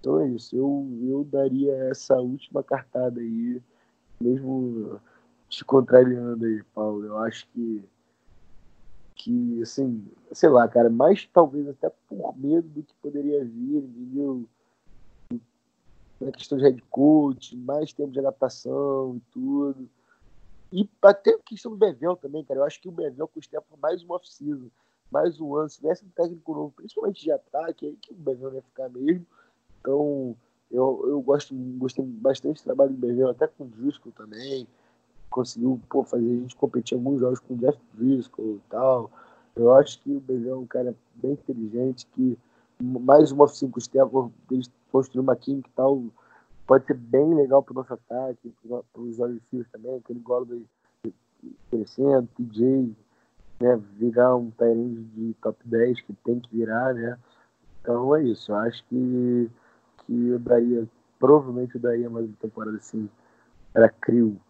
[0.00, 3.60] Então é isso, eu, eu daria essa última cartada aí,
[4.20, 5.00] mesmo
[5.48, 7.04] te contrariando aí, Paulo.
[7.04, 7.84] Eu acho que,
[9.14, 14.48] que assim, sei lá, cara, mais talvez até por medo do que poderia vir, entendeu?
[16.20, 19.90] Na questão de head coach, mais tempo de adaptação e tudo.
[20.72, 22.60] E até a questão do Bevel também, cara.
[22.60, 24.68] Eu acho que o Bevel custa por mais uma off-season,
[25.10, 25.68] mais um ano.
[25.68, 29.26] Se tivesse um técnico novo, principalmente de ataque, aí que o Bevel ia ficar mesmo.
[29.86, 30.34] Então,
[30.68, 34.66] eu, eu gosto, gostei bastante do trabalho do Bevel, até com o Driscoll também.
[35.30, 39.08] Conseguiu pô, fazer a gente competir alguns jogos com o Jeff Driscoll e tal.
[39.54, 42.36] Eu acho que o Bevel é um cara bem inteligente, que
[42.80, 46.02] mais uma cinco estrelas, eles construir uma química e tal,
[46.66, 50.62] pode ser bem legal para o nosso ataque, para os olhos também, aquele golo
[51.70, 52.92] crescendo, TJ,
[53.60, 57.16] né, virar um time de top 10 que tem que virar, né?
[57.80, 59.50] Então é isso, eu acho que
[60.06, 60.88] que eu daria,
[61.18, 63.08] provavelmente eu daria mais uma temporada assim,
[63.74, 64.40] era crio.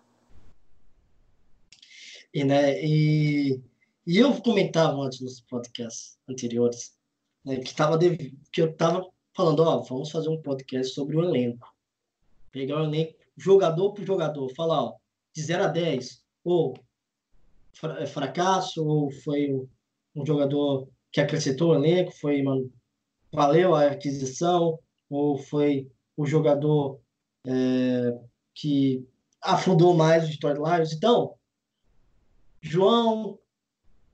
[2.33, 3.63] E, né, e,
[4.07, 6.95] e eu comentava antes nos podcasts anteriores,
[7.45, 11.25] né, que, tava de, que eu tava falando, ó, vamos fazer um podcast sobre o
[11.25, 11.75] elenco.
[12.53, 14.97] Pegar o elenco, jogador por jogador, falar, ó,
[15.35, 16.75] de 0 a 10, ou
[17.99, 19.69] é fracasso, ou foi um,
[20.15, 22.73] um jogador que acrescentou o elenco, foi, mano,
[23.33, 24.79] valeu a aquisição,
[25.09, 27.01] ou foi o jogador
[27.47, 28.19] é,
[28.55, 29.07] que
[29.41, 30.93] afundou mais os Lions.
[30.93, 31.35] Então,
[32.61, 33.39] João,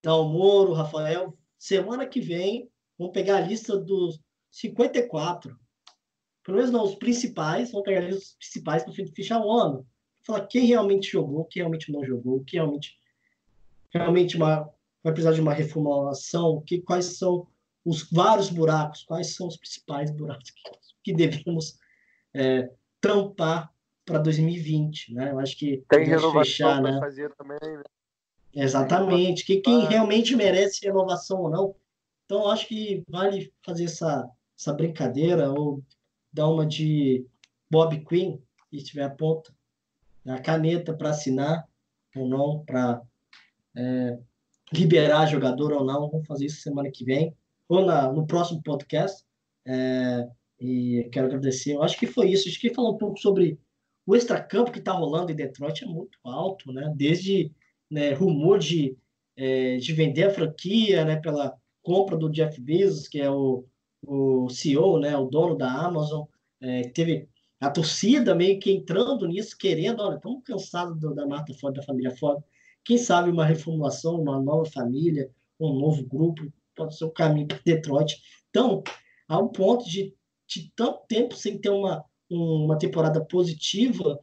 [0.02, 2.68] Dal Moro, Rafael, semana que vem,
[2.98, 4.20] vamos pegar a lista dos
[4.50, 5.58] 54,
[6.44, 9.86] pelo menos não, os principais, vamos pegar a lista dos principais para fechar o ano.
[10.24, 12.96] Falar quem realmente jogou, quem realmente não jogou, quem realmente,
[13.90, 14.68] realmente uma,
[15.02, 17.46] vai precisar de uma reformulação, que, quais são
[17.84, 20.62] os vários buracos, quais são os principais buracos que,
[21.04, 21.78] que devemos
[22.34, 22.70] é,
[23.00, 23.72] tampar
[24.04, 25.30] para 2020, né?
[25.30, 26.98] Eu acho que tem renovação fechar, né?
[26.98, 27.82] fazer também, né?
[28.54, 29.44] Exatamente.
[29.44, 31.74] Que quem realmente merece renovação ou não.
[32.24, 34.28] Então, acho que vale fazer essa,
[34.58, 35.82] essa brincadeira ou
[36.32, 37.26] dar uma de
[37.70, 38.38] Bob Quinn,
[38.70, 39.54] se estiver a ponta,
[40.26, 41.66] a caneta para assinar
[42.14, 43.02] ou não, para
[43.76, 44.18] é,
[44.72, 46.10] liberar jogador ou não.
[46.10, 47.34] Vamos fazer isso semana que vem
[47.72, 49.24] ou na, no próximo podcast.
[49.66, 50.28] É,
[50.60, 51.74] e quero agradecer.
[51.74, 52.48] Eu acho que foi isso.
[52.48, 53.58] Acho que falar um pouco sobre
[54.06, 56.92] o extracampo que está rolando em Detroit é muito alto, né?
[56.96, 57.52] Desde
[57.90, 58.96] né, rumor de,
[59.36, 61.16] é, de vender a franquia, né?
[61.16, 63.64] Pela compra do Jeff Bezos, que é o,
[64.06, 65.16] o CEO, né?
[65.16, 66.24] O dono da Amazon.
[66.60, 67.28] É, teve
[67.60, 72.10] a torcida meio que entrando nisso, querendo, olha, estamos cansados da Marta Ford, da família
[72.16, 72.42] Ford.
[72.84, 76.52] Quem sabe uma reformulação, uma nova família, um novo grupo,
[76.90, 78.16] ser o caminho para Detroit.
[78.50, 78.82] Então,
[79.28, 80.14] ao ponto de,
[80.46, 84.18] de tanto tempo sem ter uma, uma temporada positiva,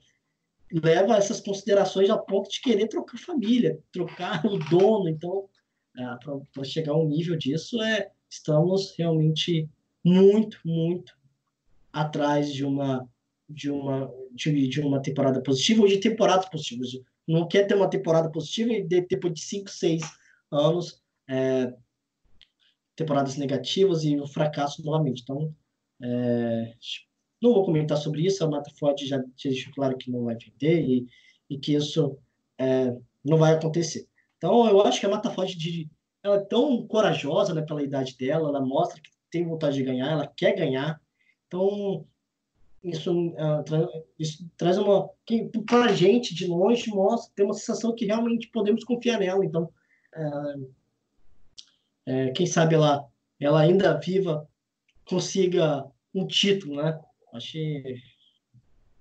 [0.71, 5.09] leva a essas considerações ao ponto de querer trocar família, trocar o dono.
[5.09, 5.49] Então,
[5.97, 6.03] é,
[6.53, 9.67] para chegar ao nível disso, é, estamos realmente
[10.03, 11.13] muito, muito
[11.91, 13.07] atrás de uma
[13.51, 16.91] de uma de, de uma temporada positiva ou de temporadas positivas.
[17.27, 20.03] Não quer ter uma temporada positiva e depois de cinco, seis
[20.51, 21.73] anos é,
[22.99, 25.21] temporadas negativas e o fracasso novamente.
[25.21, 25.55] Então,
[26.01, 26.73] é,
[27.41, 30.81] não vou comentar sobre isso, a Mata Ford já, deixou claro que não vai vender
[30.81, 31.07] e,
[31.49, 32.17] e que isso
[32.57, 32.93] é,
[33.23, 34.05] não vai acontecer.
[34.37, 35.49] Então, eu acho que a Mata Ford
[36.21, 40.11] ela é tão corajosa né, pela idade dela, ela mostra que tem vontade de ganhar,
[40.11, 41.01] ela quer ganhar.
[41.47, 42.05] Então,
[42.83, 43.87] isso, uh, tra
[44.17, 45.09] isso traz uma.
[45.65, 49.45] Para a gente, de longe, mostra, tem uma sensação que realmente podemos confiar nela.
[49.45, 50.73] Então, uh,
[52.09, 53.07] é, quem sabe ela,
[53.39, 54.47] ela ainda viva
[55.05, 56.99] consiga um título, né?
[57.33, 58.01] Acho que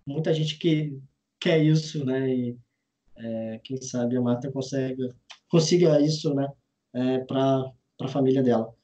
[0.07, 1.01] muita gente que
[1.41, 2.29] quer isso, né?
[2.29, 2.59] E
[3.17, 5.17] é, quem sabe a Marta consiga,
[5.49, 6.49] consiga isso, né?
[6.93, 8.75] É, para a família dela.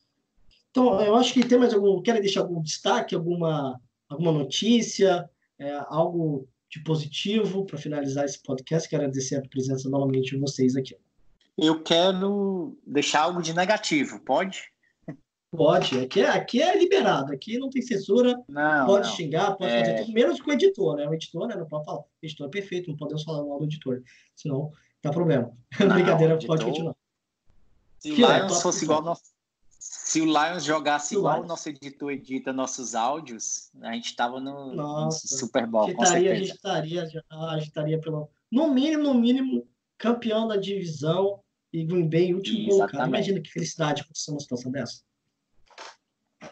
[0.71, 2.01] Então, eu acho que tem mais algum.
[2.01, 8.89] Querem deixar algum destaque, alguma alguma notícia, é, algo de positivo para finalizar esse podcast?
[8.89, 10.97] Quero agradecer a presença novamente de vocês aqui.
[11.57, 14.63] Eu quero deixar algo de negativo, pode?
[15.57, 19.15] Pode, aqui é, aqui é liberado, aqui não tem censura, não, pode não.
[19.15, 19.85] xingar, pode é...
[19.85, 21.09] fazer tudo, menos com o editor, né?
[21.09, 23.65] O editor né, não pode falar, o editor é perfeito, não podemos falar mal do
[23.65, 24.03] editor,
[24.35, 25.53] senão dá problema.
[25.79, 26.57] Não, Brincadeira, editor...
[26.57, 26.97] pode continuar.
[27.99, 29.23] Se o Lions é, fosse igual nosso...
[29.79, 34.41] Se o Lions jogasse Se igual o nosso editor edita nossos áudios, a gente estava
[34.41, 36.33] no, no, Super Bowl, com certeza.
[36.33, 41.44] A gente estaria, a gente estaria pelo, no mínimo, no mínimo, campeão da divisão
[41.75, 43.09] e Green Bay último colocado.
[43.09, 45.03] Imagina que felicidade acontecer uma situação dessa.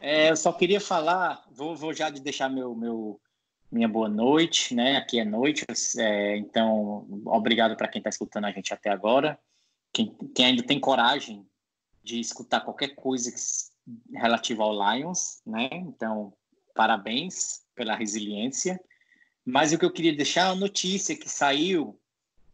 [0.00, 3.20] É, eu só queria falar, vou, vou já deixar meu, meu,
[3.70, 4.96] minha boa noite, né?
[4.96, 5.64] Aqui é noite,
[5.96, 9.38] é, então obrigado para quem está escutando a gente até agora.
[9.92, 11.46] Quem, quem, ainda tem coragem
[12.02, 13.30] de escutar qualquer coisa
[14.12, 15.68] relativa ao Lions, né?
[15.72, 16.32] Então,
[16.74, 18.80] parabéns pela resiliência.
[19.44, 21.96] Mas o que eu queria deixar é a notícia que saiu,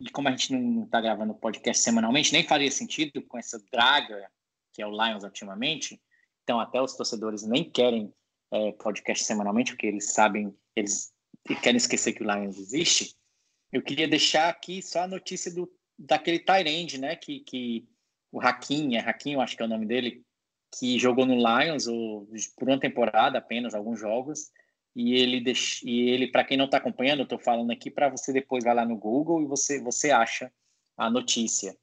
[0.01, 4.31] e como a gente não está gravando podcast semanalmente, nem faria sentido com essa draga
[4.73, 6.01] que é o Lions ultimamente,
[6.45, 8.15] então até os torcedores nem querem
[8.53, 11.13] é, podcast semanalmente, porque eles sabem, eles
[11.63, 13.17] querem esquecer que o Lions existe.
[13.73, 15.69] Eu queria deixar aqui só a notícia do,
[15.99, 17.17] daquele Tyrande, né?
[17.17, 17.89] Que, que
[18.31, 20.25] o Hakim, é Hakim, eu acho que é o nome dele,
[20.79, 24.51] que jogou no Lions ou, por uma temporada apenas, alguns jogos.
[24.99, 25.81] E ele, deix...
[25.85, 28.75] e ele para quem não está acompanhando, eu estou falando aqui para você depois vai
[28.75, 30.53] lá no Google e você, você acha
[30.97, 31.79] a notícia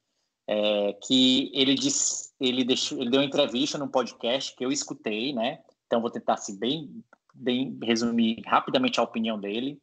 [0.45, 5.31] é, que ele disse, ele, deixou, ele deu uma entrevista num podcast que eu escutei,
[5.31, 5.63] né?
[5.87, 7.03] Então vou tentar se assim, bem,
[7.33, 9.79] bem resumir rapidamente a opinião dele.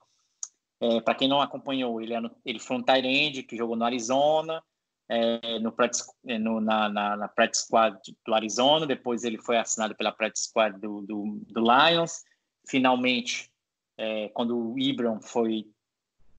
[0.78, 3.86] É, Para quem não acompanhou, ele, é no, ele foi um Tyrande que jogou no
[3.86, 4.62] Arizona,
[5.08, 5.74] é, no,
[6.26, 10.48] é, no, na, na, na practice squad do Arizona, depois ele foi assinado pela practice
[10.48, 12.30] squad do, do, do Lions.
[12.66, 13.50] Finalmente,
[13.96, 15.66] é, quando o Ibram foi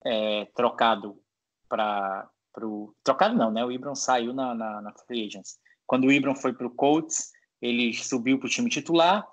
[0.05, 1.19] é, trocado
[1.67, 3.65] para pro trocado não, né?
[3.65, 5.59] O Ibram saiu na, na, na free agents.
[5.88, 9.28] Quando o Ibram foi para o Colts, ele subiu para o time titular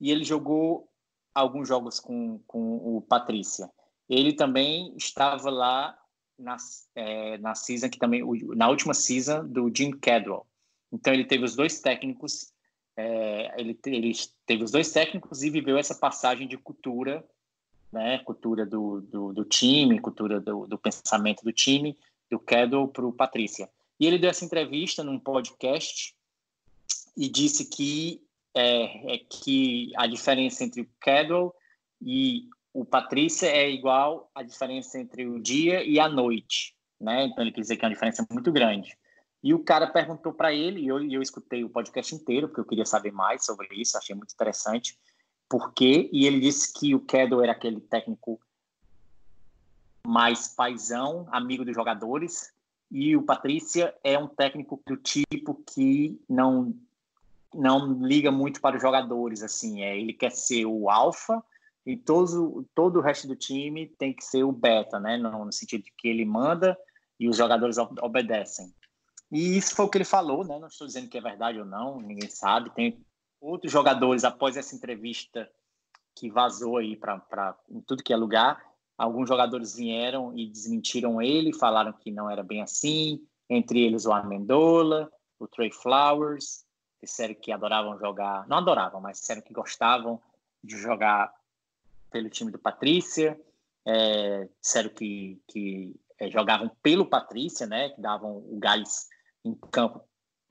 [0.00, 0.88] e ele jogou
[1.34, 3.70] alguns jogos com, com o Patrícia.
[4.08, 5.98] Ele também estava lá
[6.38, 6.56] na,
[6.94, 8.22] é, na season que também
[8.54, 10.46] na última season do Jim Cadwell.
[10.92, 12.52] Então ele teve os dois técnicos,
[12.96, 14.12] é, ele, ele
[14.46, 17.24] teve os dois técnicos e viveu essa passagem de cultura,
[17.92, 18.18] né?
[18.20, 21.96] Cultura do, do, do time, cultura do, do pensamento do time
[22.30, 23.68] do Kedel para o Patrícia.
[24.00, 26.14] E ele deu essa entrevista num podcast
[27.16, 28.22] e disse que
[28.54, 31.54] é, é que a diferença entre o Kedel
[32.00, 37.26] e o Patrícia é igual à diferença entre o dia e a noite, né?
[37.26, 38.96] Então ele quer dizer que é uma diferença muito grande.
[39.46, 42.64] E o cara perguntou para ele, e eu, eu escutei o podcast inteiro, porque eu
[42.64, 44.98] queria saber mais sobre isso, achei muito interessante,
[45.48, 46.10] por quê?
[46.12, 48.40] E ele disse que o Kedel era aquele técnico
[50.04, 52.52] mais paisão, amigo dos jogadores,
[52.90, 56.74] e o Patrícia é um técnico do tipo que não
[57.54, 61.40] não liga muito para os jogadores, assim, é, ele quer ser o alfa
[61.86, 65.52] e todo, todo o resto do time tem que ser o beta, né, no, no
[65.52, 66.76] sentido de que ele manda
[67.18, 68.74] e os jogadores obedecem.
[69.30, 71.64] E isso foi o que ele falou, né, não estou dizendo que é verdade ou
[71.64, 73.04] não, ninguém sabe, tem
[73.40, 75.50] outros jogadores após essa entrevista
[76.14, 77.56] que vazou aí para
[77.86, 78.62] tudo que é lugar,
[78.96, 84.12] Alguns jogadores vieram e desmentiram ele, falaram que não era bem assim, entre eles o
[84.12, 86.64] Amendola, o Trey Flowers,
[87.02, 90.20] disseram que adoravam jogar, não adoravam, mas disseram que gostavam
[90.64, 91.30] de jogar
[92.10, 93.38] pelo time do Patrícia,
[93.84, 99.08] é, disseram que, que é, jogavam pelo Patrícia, né, que davam o gás
[99.46, 100.00] em campo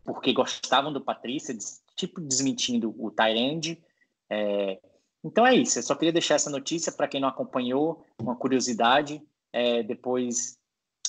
[0.05, 1.57] porque gostavam do Patrícia,
[1.95, 3.83] tipo desmentindo o Tyrande.
[4.29, 4.79] É,
[5.23, 9.21] então é isso, eu só queria deixar essa notícia para quem não acompanhou, uma curiosidade.
[9.51, 10.57] É, depois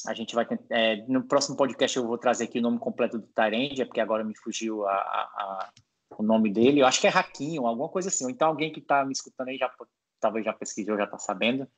[0.06, 3.26] a gente vai é, no próximo podcast eu vou trazer aqui o nome completo do
[3.26, 5.70] Tyrande, é porque agora me fugiu a, a, a,
[6.16, 6.80] o nome dele.
[6.80, 8.24] Eu acho que é Raquinho, alguma coisa assim.
[8.24, 9.70] Ou então alguém que está me escutando aí já
[10.18, 11.68] talvez já pesquisou, já está sabendo.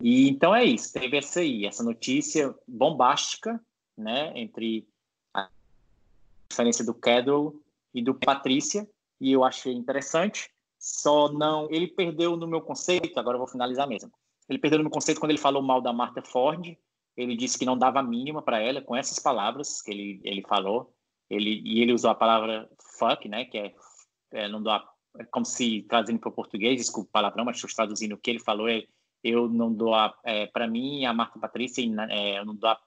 [0.00, 3.60] E então é isso, teve essa aí, essa notícia bombástica,
[3.96, 4.86] né, entre
[6.54, 7.60] diferença do Kedro
[7.92, 8.88] e do Patrícia,
[9.20, 10.50] e eu achei interessante.
[10.78, 11.68] Só não.
[11.70, 14.10] Ele perdeu no meu conceito, agora eu vou finalizar mesmo.
[14.48, 16.76] Ele perdeu no meu conceito quando ele falou mal da Martha Ford.
[17.16, 20.92] Ele disse que não dava mínima para ela, com essas palavras que ele, ele falou.
[21.30, 23.46] Ele, e ele usou a palavra fuck, né?
[23.46, 23.74] Que é,
[24.32, 24.86] é não dá.
[25.18, 28.40] É como se trazendo para o português, desculpa o palavrão, mas traduzindo o que ele
[28.40, 28.68] falou.
[28.68, 28.84] É,
[29.22, 30.14] eu não dou a.
[30.24, 32.78] É, para mim, a Marta Patrícia, é, eu não dou a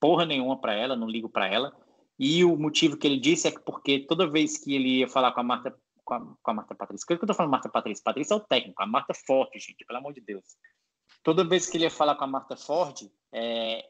[0.00, 1.72] porra nenhuma para ela, não ligo para ela.
[2.24, 5.32] E o motivo que ele disse é que porque toda vez que ele ia falar
[5.32, 7.04] com a Marta com a, com a Marta Patrícia.
[7.04, 8.00] Que eu tô falando Marta Patrícia?
[8.04, 10.44] Patrícia é o técnico, a Marta Forte, gente, pelo amor de Deus.
[11.24, 13.84] Toda vez que ele ia falar com a Marta Ford, é,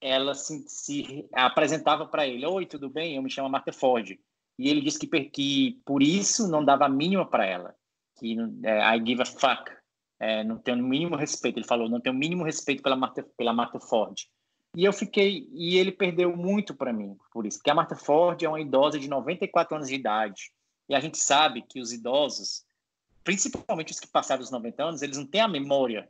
[0.00, 3.14] ela se, se apresentava para ele: Oi, tudo bem?
[3.14, 4.18] Eu me chamo Marta Ford.
[4.58, 7.72] E ele disse que, que por isso não dava a mínima para ela,
[8.18, 9.70] que é, I give a fuck,
[10.18, 11.60] é, não tenho o mínimo respeito.
[11.60, 14.16] Ele falou: não tenho o mínimo respeito pela Marta, pela Marta Ford.
[14.76, 18.42] E eu fiquei, e ele perdeu muito para mim por isso, porque a Marta Ford
[18.42, 20.52] é uma idosa de 94 anos de idade.
[20.86, 22.62] E a gente sabe que os idosos,
[23.24, 26.06] principalmente os que passaram os 90 anos, eles não têm a memória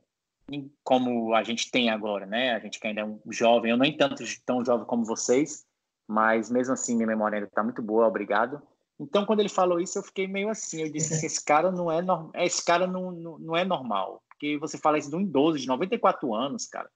[0.82, 2.54] como a gente tem agora, né?
[2.54, 5.64] A gente que ainda é um jovem, eu nem tanto tão jovem como vocês,
[6.08, 8.60] mas mesmo assim minha memória ainda está muito boa, obrigado.
[8.98, 11.90] Então quando ele falou isso eu fiquei meio assim, eu disse assim, esse cara não
[11.90, 15.20] é normal, esse cara não, não, não, é normal, porque você fala isso de um
[15.20, 16.90] idoso de 94 anos, cara.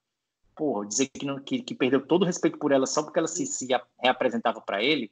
[0.61, 3.29] Porra, dizer que, não, que, que perdeu todo o respeito por ela só porque ela
[3.29, 3.67] se, se
[3.99, 5.11] reapresentava para ele.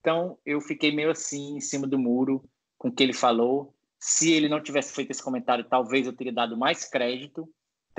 [0.00, 2.42] Então eu fiquei meio assim em cima do muro
[2.76, 3.72] com o que ele falou.
[4.00, 7.48] Se ele não tivesse feito esse comentário, talvez eu teria dado mais crédito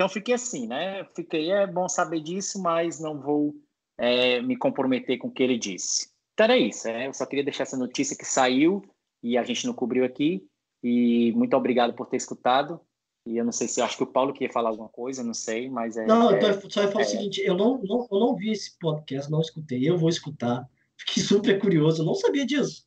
[0.00, 1.04] então fiquei assim, né?
[1.14, 3.54] Fiquei, é bom saber disso, mas não vou
[3.98, 6.10] é, me comprometer com o que ele disse.
[6.32, 7.06] Então era isso, né?
[7.06, 8.80] Eu só queria deixar essa notícia que saiu
[9.22, 10.42] e a gente não cobriu aqui.
[10.82, 12.80] E muito obrigado por ter escutado.
[13.26, 15.34] E eu não sei se eu acho que o Paulo queria falar alguma coisa, não
[15.34, 16.06] sei, mas é.
[16.06, 18.50] Não, é, eu só ia falar é, o seguinte: eu não, não, eu não vi
[18.50, 19.88] esse podcast, não escutei.
[19.88, 20.66] Eu vou escutar.
[20.96, 22.86] Fiquei super curioso, eu não sabia disso.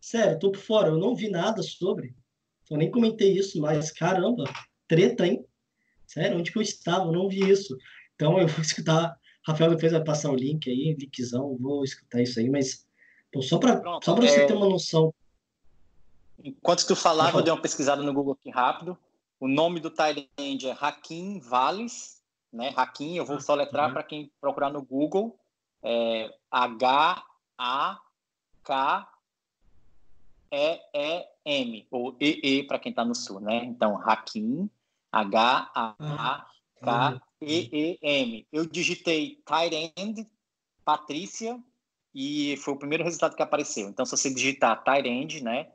[0.00, 2.14] Sério, tô por fora, eu não vi nada sobre.
[2.70, 4.44] Eu nem comentei isso, mas caramba,
[4.86, 5.44] treta, hein?
[6.06, 7.06] Sério, onde que eu estava?
[7.06, 7.76] Eu não vi isso.
[8.14, 9.18] Então eu vou escutar.
[9.46, 12.86] Rafael depois vai passar o link aí, linkzão, vou escutar isso aí, mas
[13.32, 14.46] pô, só para só para você é...
[14.46, 15.14] ter uma noção.
[16.44, 18.96] Enquanto tu falava, eu dei uma pesquisada no Google aqui rápido.
[19.40, 20.28] O nome do Thailand
[20.68, 22.22] é Hakim Valles,
[22.52, 22.72] né?
[22.76, 23.94] Hakim, eu vou ah, soletrar uhum.
[23.94, 25.40] para quem procurar no Google.
[25.82, 27.24] É H
[27.56, 27.98] A
[28.62, 29.10] K
[30.52, 33.64] E E M ou E E para quem está no sul, né?
[33.64, 34.70] Então Hakim
[35.12, 36.46] H-A-K-E-E-M.
[38.52, 40.24] Eu digitei Tyrend,
[40.84, 41.60] Patrícia,
[42.14, 43.88] e foi o primeiro resultado que apareceu.
[43.88, 45.72] Então, se você digitar Tyrend, né?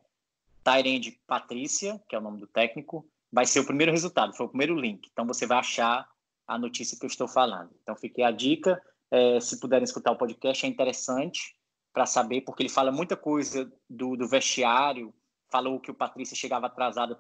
[0.64, 3.06] Tyrend Patrícia, que é o nome do técnico,
[3.36, 5.10] vai ser o primeiro resultado, foi o primeiro link.
[5.12, 6.08] Então, você vai achar
[6.48, 7.70] a notícia que eu estou falando.
[7.84, 8.82] Então, fiquei a dica.
[9.12, 11.54] É, se puderem escutar o podcast, é interessante
[11.94, 15.14] para saber, porque ele fala muita coisa do, do vestiário,
[15.52, 17.18] falou que o Patrícia chegava atrasado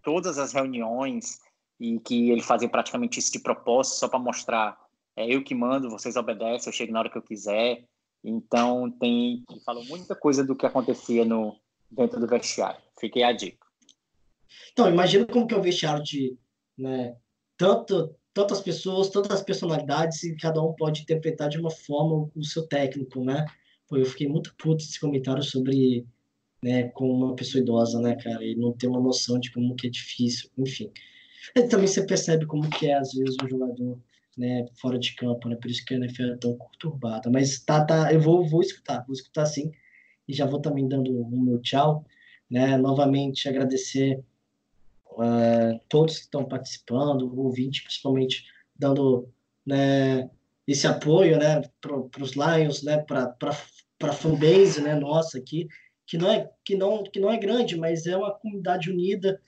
[0.00, 1.40] todas as reuniões,
[1.80, 4.78] e que ele fazia praticamente isso de propósito, só para mostrar,
[5.16, 7.84] é eu que mando, vocês obedecem, eu chego na hora que eu quiser.
[8.22, 11.56] Então, tem, ele falou muita coisa do que acontecia no,
[11.90, 12.80] dentro do vestiário.
[13.00, 13.67] Fiquei a dica.
[14.72, 16.36] Então, imagina como que é o vestiário de
[16.76, 17.16] né,
[17.56, 22.66] tanto, tantas pessoas, tantas personalidades, e cada um pode interpretar de uma forma o seu
[22.66, 23.44] técnico, né?
[23.88, 26.06] Pô, eu fiquei muito puto esse comentário sobre
[26.62, 29.86] né, com uma pessoa idosa, né, cara, e não ter uma noção de como que
[29.86, 30.90] é difícil, enfim.
[31.54, 33.98] E também você percebe como que é, às vezes, um jogador
[34.38, 35.56] né, fora de campo, né?
[35.56, 37.30] Por isso que a NFL é tão conturbada.
[37.30, 39.72] Mas tá, tá, eu vou, vou escutar, vou escutar sim.
[40.28, 42.04] E já vou também dando o meu tchau.
[42.48, 42.76] Né?
[42.76, 44.22] Novamente agradecer
[45.18, 48.44] uh, todos que estão participando, o ouvinte, principalmente
[48.76, 49.28] dando
[49.66, 50.30] né,
[50.66, 53.34] esse apoio né, para os Lions, né, para
[54.02, 55.66] a fanbase né, nossa aqui,
[56.06, 59.40] que não, é, que, não, que não é grande, mas é uma comunidade unida.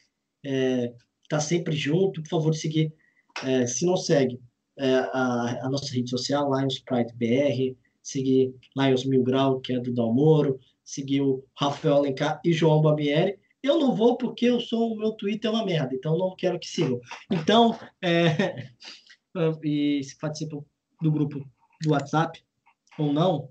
[0.45, 0.93] É,
[1.23, 2.23] está sempre junto.
[2.23, 2.93] Por favor, seguir,
[3.45, 4.39] é, se não segue,
[4.79, 9.79] é, a, a, nossa rede social, Lions Pride BR, seguir Lions Mil Grau, que é
[9.79, 13.39] do Dalmoro, seguir o Rafael Alencar e João Babieri.
[13.63, 16.59] Eu não vou porque eu sou o meu Twitter é uma merda, então não quero
[16.59, 17.01] que sigam.
[17.31, 18.71] Então, é,
[19.63, 20.65] e se participam
[21.01, 21.47] do grupo
[21.83, 22.43] do WhatsApp
[22.99, 23.51] ou não,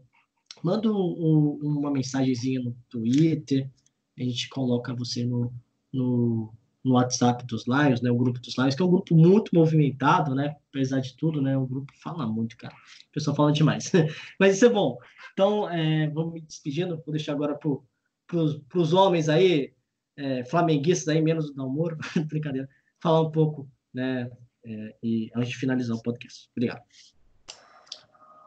[0.64, 3.70] manda um, uma mensagenzinha no Twitter,
[4.18, 5.54] a gente coloca você no,
[5.94, 6.54] no,
[6.84, 10.36] no WhatsApp dos Lions, né, o grupo dos Lions, que é um grupo muito movimentado,
[10.36, 13.92] né, apesar de tudo, né, o grupo fala muito, cara, o pessoal fala demais,
[14.40, 14.98] mas isso é bom.
[15.34, 19.74] Então, é, vamos me despedindo, vou deixar agora para os homens aí,
[20.20, 21.98] é, flamenguistas aí, menos o Dalmoro,
[22.28, 24.30] brincadeira, falar um pouco, né,
[24.66, 26.50] é, e antes de finalizar o podcast.
[26.52, 26.84] Obrigado.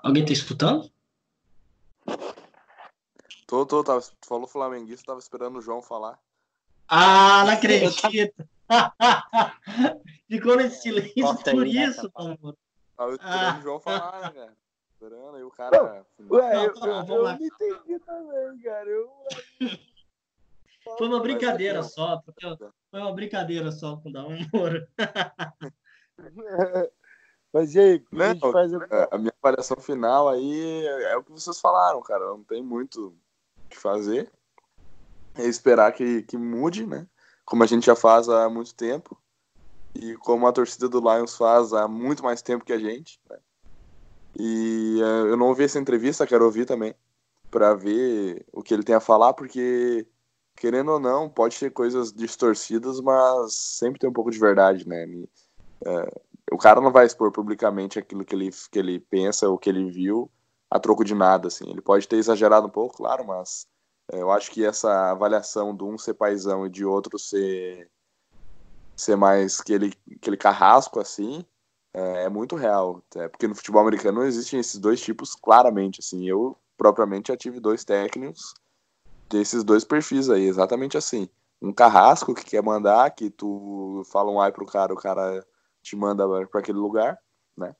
[0.02, 0.92] Alguém está escutando?
[3.46, 6.18] Tô, tô, tava, falou flamenguista, tava esperando o João falar.
[6.88, 8.02] Ah, não acredito.
[10.28, 13.58] Ficou nesse silêncio Corta por isso, Tava esperando ah.
[13.58, 14.52] o João falar, né?
[14.92, 15.82] Esperando aí o cara.
[15.82, 16.04] Ué,
[16.54, 18.88] não, eu, tá eu, eu não entendi também, cara.
[18.88, 19.10] Eu...
[20.84, 22.46] Foi uma brincadeira só, porque
[22.90, 24.86] foi uma brincadeira só com o Dalmoro.
[27.52, 28.72] Mas e aí, não, a, faz...
[29.10, 32.24] a minha avaliação final aí é o que vocês falaram, cara.
[32.26, 34.32] Não tem muito o que fazer.
[35.34, 37.06] é esperar que, que mude, né?
[37.44, 39.20] Como a gente já faz há muito tempo
[39.94, 43.20] e como a torcida do Lions faz há muito mais tempo que a gente.
[43.28, 43.38] Né?
[44.38, 46.94] E uh, eu não ouvi essa entrevista, quero ouvir também,
[47.50, 50.06] para ver o que ele tem a falar, porque
[50.56, 55.06] querendo ou não, pode ter coisas distorcidas, mas sempre tem um pouco de verdade, né?
[55.06, 56.20] Uh,
[56.52, 59.90] o cara não vai expor publicamente aquilo que ele, que ele pensa, o que ele
[59.90, 60.30] viu,
[60.70, 61.68] a troco de nada, assim.
[61.68, 63.66] Ele pode ter exagerado um pouco, claro, mas
[64.12, 67.90] uh, eu acho que essa avaliação de um ser paizão e de outro ser
[68.94, 71.44] ser mais aquele, aquele carrasco assim,
[71.94, 73.02] é, é muito real.
[73.16, 76.00] É, porque no futebol americano existem esses dois tipos claramente.
[76.00, 78.54] Assim, eu propriamente já tive dois técnicos
[79.32, 81.28] desses dois perfis aí, exatamente assim.
[81.60, 85.44] Um carrasco que quer mandar, que tu fala um ai pro cara, o cara
[85.82, 87.18] te manda para aquele lugar,
[87.56, 87.74] né?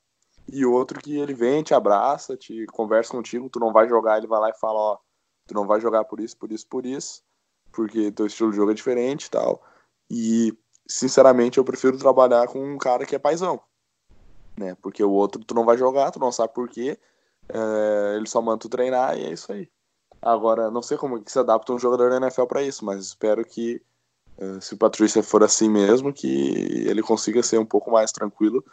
[0.49, 4.27] E outro que ele vem, te abraça, te conversa contigo, tu não vai jogar, ele
[4.27, 4.99] vai lá e fala, ó,
[5.47, 7.23] tu não vai jogar por isso, por isso, por isso,
[7.71, 9.63] porque teu estilo de jogo é diferente e tal.
[10.11, 10.57] E
[10.89, 13.61] sinceramente, eu prefiro trabalhar com um cara que é paizão.
[14.57, 14.77] Né?
[14.83, 16.99] Porque o outro tu não vai jogar, tu não sabe por quê.
[17.49, 19.69] É, ele só manda tu treinar e é isso aí.
[20.23, 23.45] Agora, não sei como que se adapta um jogador da NFL para isso, mas espero
[23.45, 23.83] que,
[24.39, 28.65] é, se o Patrícia for assim mesmo, que ele consiga ser um pouco mais tranquilo,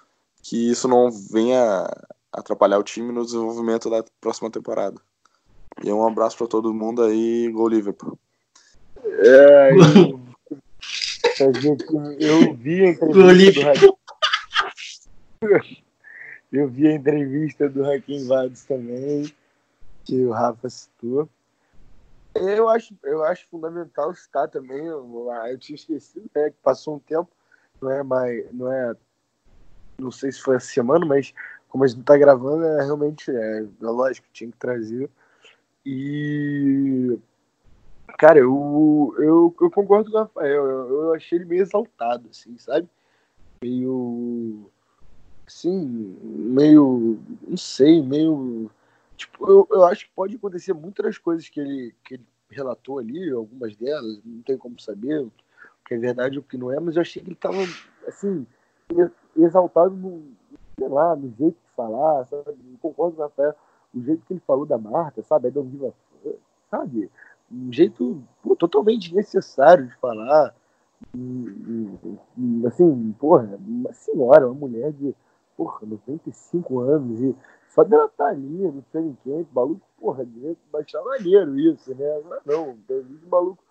[0.44, 1.90] que isso não venha
[2.32, 5.02] atrapalhar o time no desenvolvimento da próxima temporada.
[5.84, 8.18] E um abraço para todo mundo aí, Gol Liverpool.
[9.04, 9.72] É,
[11.40, 11.52] eu
[12.20, 13.98] eu vi a entrevista do
[16.52, 17.84] Eu vi a entrevista do
[18.28, 19.32] Vades também,
[20.04, 21.30] que o Rafa citou.
[22.36, 27.00] Eu acho, eu acho fundamental citar também, eu, eu tinha esquecido, né, que passou um
[27.00, 27.30] tempo,
[27.82, 28.96] não é mais, não é,
[29.98, 31.34] não sei se foi essa semana, mas
[31.68, 35.10] como a gente tá gravando, é realmente, é, é lógico, tinha que trazer.
[35.86, 37.20] E
[38.18, 40.66] Cara, eu, eu, eu concordo com o Rafael.
[40.66, 42.88] Eu, eu achei ele meio exaltado, assim, sabe?
[43.64, 44.70] Meio.
[45.48, 47.18] Assim, meio.
[47.48, 48.70] Não sei, meio.
[49.20, 53.00] Tipo, eu, eu acho que pode acontecer muitas das coisas que ele, que ele relatou
[53.00, 55.32] ali, algumas delas, não tem como saber o
[55.86, 57.58] que é verdade ou o que não é, mas eu achei que ele tava,
[58.08, 58.48] assim,
[59.36, 60.24] exaltado no,
[60.78, 62.46] sei lá, no jeito de falar, sabe?
[62.48, 63.56] Eu concordo com o Rafael,
[63.94, 65.50] o jeito que ele falou da Marta, sabe?
[65.50, 65.52] É
[66.72, 67.12] sabe?
[67.52, 70.56] um jeito pô, totalmente necessário de falar.
[72.68, 75.14] Assim, porra, uma senhora, uma mulher de
[75.58, 77.36] porra, 95 anos e
[77.70, 82.22] só dela estar tá ali no training camp, maluco, porra, devia baixar maneiro isso, né?
[82.46, 83.64] Não, tem vídeo maluco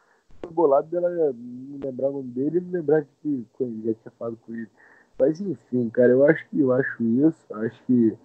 [0.51, 3.47] bolado dela não lembrar o nome dele e não lembrar que,
[3.85, 4.71] já tinha falado com ele.
[5.19, 8.17] Mas enfim, cara, eu acho que eu acho isso, acho que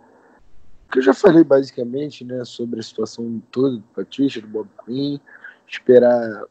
[0.92, 5.20] que eu já falei basicamente, né, sobre a situação toda do Patrícia, do Bob Quinn,
[5.68, 6.46] esperar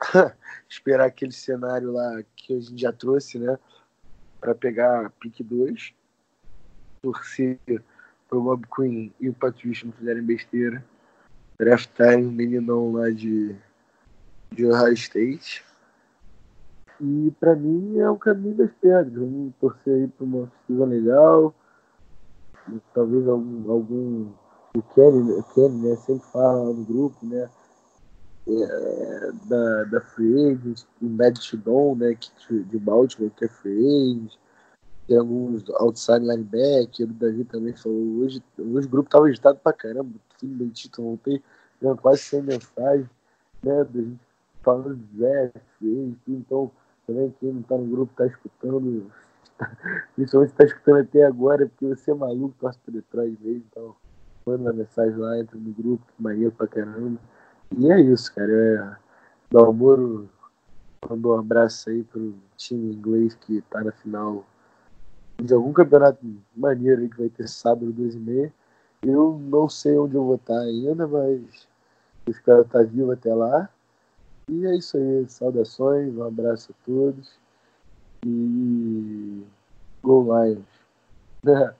[0.68, 3.56] esperar aquele cenário lá que a gente já trouxe, né?
[4.40, 5.94] Para pegar pick 2,
[7.00, 7.60] torcer
[8.28, 10.84] para o Bob Queen e o Patrício não fizerem besteira,
[11.58, 13.54] draftarem um meninão lá de,
[14.52, 15.64] de Ohio State.
[17.00, 19.14] E para mim é o caminho das pedras.
[19.14, 21.54] Vamos torcer aí para uma season legal.
[22.94, 23.70] Talvez algum.
[23.70, 24.32] algum
[24.76, 27.48] o Kenny, o Kenny né, sempre fala no grupo, né?
[28.46, 33.78] é, da, da Free Agents, o Matt Shidon, né, que, de Baltimore, que é Free
[33.78, 34.34] Agent,
[35.06, 39.72] tem alguns outside linebacker, o Davi também falou, hoje, hoje o grupo estava agitado pra
[39.72, 41.42] caramba, tudo bendito, voltei,
[41.80, 43.08] dando quase 100 mensagens,
[43.62, 44.20] né, da gente
[44.62, 45.52] falando de Zé,
[46.26, 46.70] então
[47.06, 49.10] também quem não tá no grupo tá escutando,
[50.16, 53.94] principalmente tá escutando até agora, porque você é maluco, torce por detrás mesmo, então
[54.46, 57.18] manda uma mensagem lá, entra no grupo, maneiro pra caramba.
[57.76, 58.52] E é isso, cara.
[58.52, 58.96] É,
[59.50, 60.28] Dalmoro
[61.08, 64.44] mandou um abraço aí pro time inglês que tá na final
[65.42, 66.24] de algum campeonato
[66.56, 68.52] maneiro aí que vai ter sábado, duas e meia.
[69.02, 71.68] Eu não sei onde eu vou estar ainda, mas
[72.26, 73.68] espero estar vivo até lá.
[74.48, 75.24] E é isso aí.
[75.28, 77.32] Saudações, um abraço a todos.
[78.24, 79.42] E
[80.02, 80.64] Go Lions.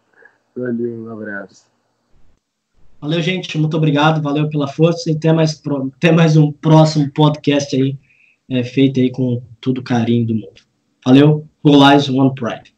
[0.56, 1.66] Valeu, um abraço.
[3.00, 3.58] Valeu, gente.
[3.58, 4.22] Muito obrigado.
[4.22, 5.10] Valeu pela força.
[5.10, 5.60] E até mais,
[5.96, 7.98] até mais um próximo podcast aí,
[8.48, 10.62] é, feito aí com todo o carinho do mundo.
[11.04, 11.46] Valeu.
[11.62, 12.73] Go Lies One Pride.